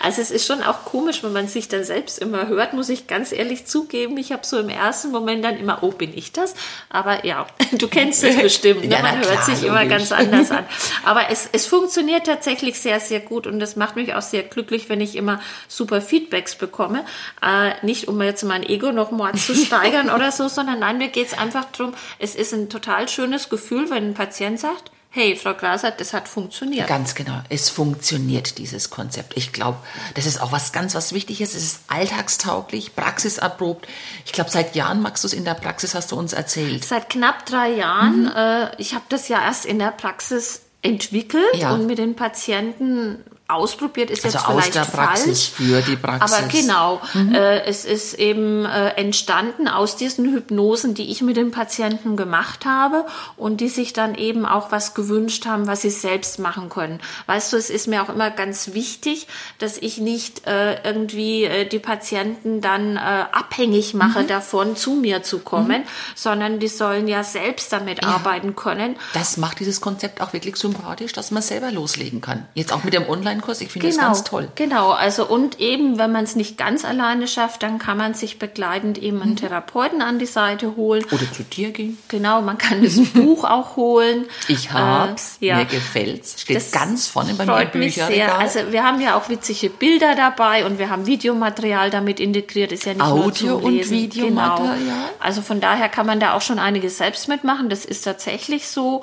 Also 0.00 0.22
es 0.22 0.30
ist 0.30 0.46
schon 0.46 0.62
auch 0.62 0.84
komisch, 0.84 1.22
wenn 1.22 1.32
man 1.32 1.48
sich 1.48 1.68
dann 1.68 1.84
selbst 1.84 2.18
immer 2.18 2.48
hört, 2.48 2.72
muss 2.72 2.88
ich 2.88 3.06
ganz 3.06 3.32
ehrlich 3.32 3.66
zugeben. 3.66 4.16
Ich 4.16 4.32
habe 4.32 4.46
so 4.46 4.58
im 4.58 4.68
ersten 4.68 5.10
Moment 5.10 5.44
dann 5.44 5.56
immer, 5.56 5.82
oh, 5.82 5.90
bin 5.90 6.16
ich 6.16 6.32
das? 6.32 6.54
Aber 6.88 7.24
ja, 7.26 7.46
du 7.72 7.88
kennst 7.88 8.24
es 8.24 8.36
bestimmt. 8.36 8.84
Ne? 8.84 8.94
Ja, 8.94 9.02
man 9.02 9.16
hört 9.18 9.26
klar, 9.26 9.44
sich 9.44 9.64
immer 9.64 9.84
logisch. 9.84 10.08
ganz 10.08 10.12
anders 10.12 10.50
an. 10.50 10.64
Aber 11.04 11.30
es, 11.30 11.48
es 11.52 11.66
funktioniert 11.66 12.26
tatsächlich 12.26 12.80
sehr, 12.80 13.00
sehr 13.00 13.20
gut 13.20 13.46
und 13.46 13.60
das 13.60 13.76
macht 13.76 13.96
mich 13.96 14.14
auch 14.14 14.22
sehr 14.22 14.42
glücklich, 14.42 14.88
wenn 14.88 15.00
ich 15.00 15.16
immer 15.16 15.40
super 15.68 16.00
Feedbacks 16.00 16.56
bekomme. 16.56 17.04
Äh, 17.42 17.84
nicht, 17.84 18.08
um 18.08 18.20
jetzt 18.22 18.44
mein 18.44 18.62
Ego 18.62 18.92
noch 18.92 19.10
mal 19.10 19.34
zu 19.34 19.54
steigern 19.54 20.10
oder 20.10 20.32
so, 20.32 20.48
sondern 20.48 20.78
nein, 20.80 20.98
mir 20.98 21.08
geht 21.08 21.28
es 21.28 21.38
einfach 21.38 21.66
darum, 21.76 21.94
es 22.18 22.34
ist 22.34 22.52
ein 22.52 22.68
total 22.68 23.08
schönes 23.08 23.48
Gefühl, 23.48 23.90
wenn 23.90 24.10
ein 24.10 24.14
Patient 24.14 24.58
sagt, 24.58 24.90
hey, 25.18 25.36
Frau 25.36 25.54
Glaser, 25.54 25.90
das 25.90 26.12
hat 26.12 26.28
funktioniert. 26.28 26.86
Ganz 26.86 27.14
genau. 27.14 27.40
Es 27.48 27.68
funktioniert, 27.70 28.58
dieses 28.58 28.90
Konzept. 28.90 29.36
Ich 29.36 29.52
glaube, 29.52 29.78
das 30.14 30.26
ist 30.26 30.40
auch 30.40 30.52
was 30.52 30.72
ganz, 30.72 30.94
was 30.94 31.12
wichtig 31.12 31.40
ist. 31.40 31.54
Es 31.54 31.62
ist 31.64 31.80
alltagstauglich, 31.88 32.94
praxiserprobt. 32.94 33.86
Ich 34.24 34.32
glaube, 34.32 34.50
seit 34.50 34.74
Jahren, 34.76 35.02
Max, 35.02 35.22
du 35.22 35.26
es 35.26 35.32
in 35.32 35.44
der 35.44 35.54
Praxis, 35.54 35.94
hast 35.94 36.12
du 36.12 36.16
uns 36.16 36.32
erzählt. 36.32 36.84
Seit 36.84 37.10
knapp 37.10 37.46
drei 37.46 37.70
Jahren. 37.70 38.26
Äh, 38.34 38.70
ich 38.78 38.94
habe 38.94 39.04
das 39.08 39.28
ja 39.28 39.42
erst 39.42 39.66
in 39.66 39.78
der 39.78 39.90
Praxis 39.90 40.62
entwickelt 40.82 41.42
Ja. 41.54 41.72
und 41.72 41.86
mit 41.86 41.98
den 41.98 42.14
Patienten 42.14 43.24
ausprobiert, 43.48 44.10
ist 44.10 44.26
Also 44.26 44.36
jetzt 44.36 44.46
aus 44.46 44.52
vielleicht 44.52 44.74
der 44.74 44.80
Praxis 44.82 45.46
falsch. 45.46 45.68
für 45.68 45.80
die 45.80 45.96
Praxis. 45.96 46.36
Aber 46.36 46.48
genau, 46.48 47.00
äh, 47.32 47.64
es 47.64 47.86
ist 47.86 48.12
eben 48.14 48.66
äh, 48.66 48.90
entstanden 48.90 49.68
aus 49.68 49.96
diesen 49.96 50.30
Hypnosen, 50.34 50.92
die 50.92 51.10
ich 51.10 51.22
mit 51.22 51.38
den 51.38 51.50
Patienten 51.50 52.16
gemacht 52.16 52.66
habe 52.66 53.06
und 53.38 53.62
die 53.62 53.70
sich 53.70 53.94
dann 53.94 54.14
eben 54.14 54.44
auch 54.44 54.70
was 54.70 54.92
gewünscht 54.92 55.46
haben, 55.46 55.66
was 55.66 55.80
sie 55.80 55.88
selbst 55.90 56.38
machen 56.38 56.68
können. 56.68 57.00
Weißt 57.24 57.50
du, 57.52 57.56
es 57.56 57.70
ist 57.70 57.86
mir 57.86 58.02
auch 58.02 58.10
immer 58.10 58.30
ganz 58.30 58.74
wichtig, 58.74 59.26
dass 59.58 59.78
ich 59.78 59.96
nicht 59.96 60.46
äh, 60.46 60.82
irgendwie 60.82 61.44
äh, 61.44 61.66
die 61.66 61.78
Patienten 61.78 62.60
dann 62.60 62.96
äh, 62.96 63.00
abhängig 63.00 63.94
mache 63.94 64.24
davon, 64.24 64.76
zu 64.76 64.92
mir 64.92 65.22
zu 65.22 65.38
kommen, 65.38 65.84
sondern 66.14 66.58
die 66.60 66.68
sollen 66.68 67.08
ja 67.08 67.24
selbst 67.24 67.72
damit 67.72 68.04
arbeiten 68.04 68.56
können. 68.56 68.96
Das 69.14 69.38
macht 69.38 69.60
dieses 69.60 69.80
Konzept 69.80 70.20
auch 70.20 70.34
wirklich 70.34 70.56
sympathisch, 70.56 71.14
dass 71.14 71.30
man 71.30 71.42
selber 71.42 71.70
loslegen 71.70 72.20
kann. 72.20 72.46
Jetzt 72.52 72.74
auch 72.74 72.84
mit 72.84 72.92
dem 72.92 73.04
Online-Kurs, 73.38 73.60
ich 73.60 73.70
finde 73.70 73.86
das 73.88 73.96
Genau, 73.96 74.06
ganz 74.08 74.24
toll. 74.24 74.48
Genau, 74.54 74.90
also 74.90 75.26
und 75.26 75.60
eben, 75.60 75.98
wenn 75.98 76.12
man 76.12 76.24
es 76.24 76.36
nicht 76.36 76.56
ganz 76.58 76.84
alleine 76.84 77.26
schafft, 77.28 77.62
dann 77.62 77.78
kann 77.78 77.96
man 77.96 78.14
sich 78.14 78.38
begleitend 78.38 78.98
eben 78.98 79.16
Mhm. 79.18 79.22
einen 79.22 79.36
Therapeuten 79.36 80.02
an 80.02 80.18
die 80.18 80.26
Seite 80.26 80.76
holen. 80.76 81.04
Oder 81.10 81.30
zu 81.32 81.42
dir 81.44 81.70
gehen. 81.70 81.98
Genau, 82.08 82.40
man 82.42 82.58
kann 82.58 82.82
das 82.82 82.98
Buch 83.14 83.44
auch 83.44 83.76
holen. 83.76 84.26
Ich 84.48 84.72
hab's, 84.72 85.38
Äh, 85.40 85.46
ja. 85.46 85.56
mir 85.56 85.64
gefällt's. 85.66 86.40
Steht 86.42 86.56
Das 86.56 86.70
ganz 86.72 87.06
vorne 87.06 87.34
bei 87.34 87.44
mir 87.46 87.52
im 87.52 87.58
freut 87.58 87.72
sehr. 87.72 87.80
Bücherregal. 88.06 88.30
Also 88.40 88.60
wir 88.70 88.84
haben 88.84 89.00
ja 89.00 89.16
auch 89.16 89.28
witzige 89.28 89.70
Bilder 89.70 90.14
dabei 90.14 90.66
und 90.66 90.78
wir 90.78 90.90
haben 90.90 91.06
Videomaterial 91.06 91.90
damit 91.90 92.20
integriert. 92.20 92.72
Ist 92.72 92.84
ja 92.84 92.94
nicht 92.94 92.98
nur 93.06 93.08
Audio 93.24 93.56
zum 93.56 93.64
und 93.64 93.74
Lesen. 93.74 93.90
Videomaterial. 93.96 94.78
Genau. 94.78 94.92
Also 95.20 95.42
von 95.42 95.60
daher 95.60 95.88
kann 95.88 96.06
man 96.06 96.20
da 96.20 96.34
auch 96.34 96.42
schon 96.42 96.58
einiges 96.58 96.98
selbst 96.98 97.28
mitmachen. 97.28 97.68
Das 97.68 97.84
ist 97.84 98.02
tatsächlich 98.02 98.68
so. 98.68 99.02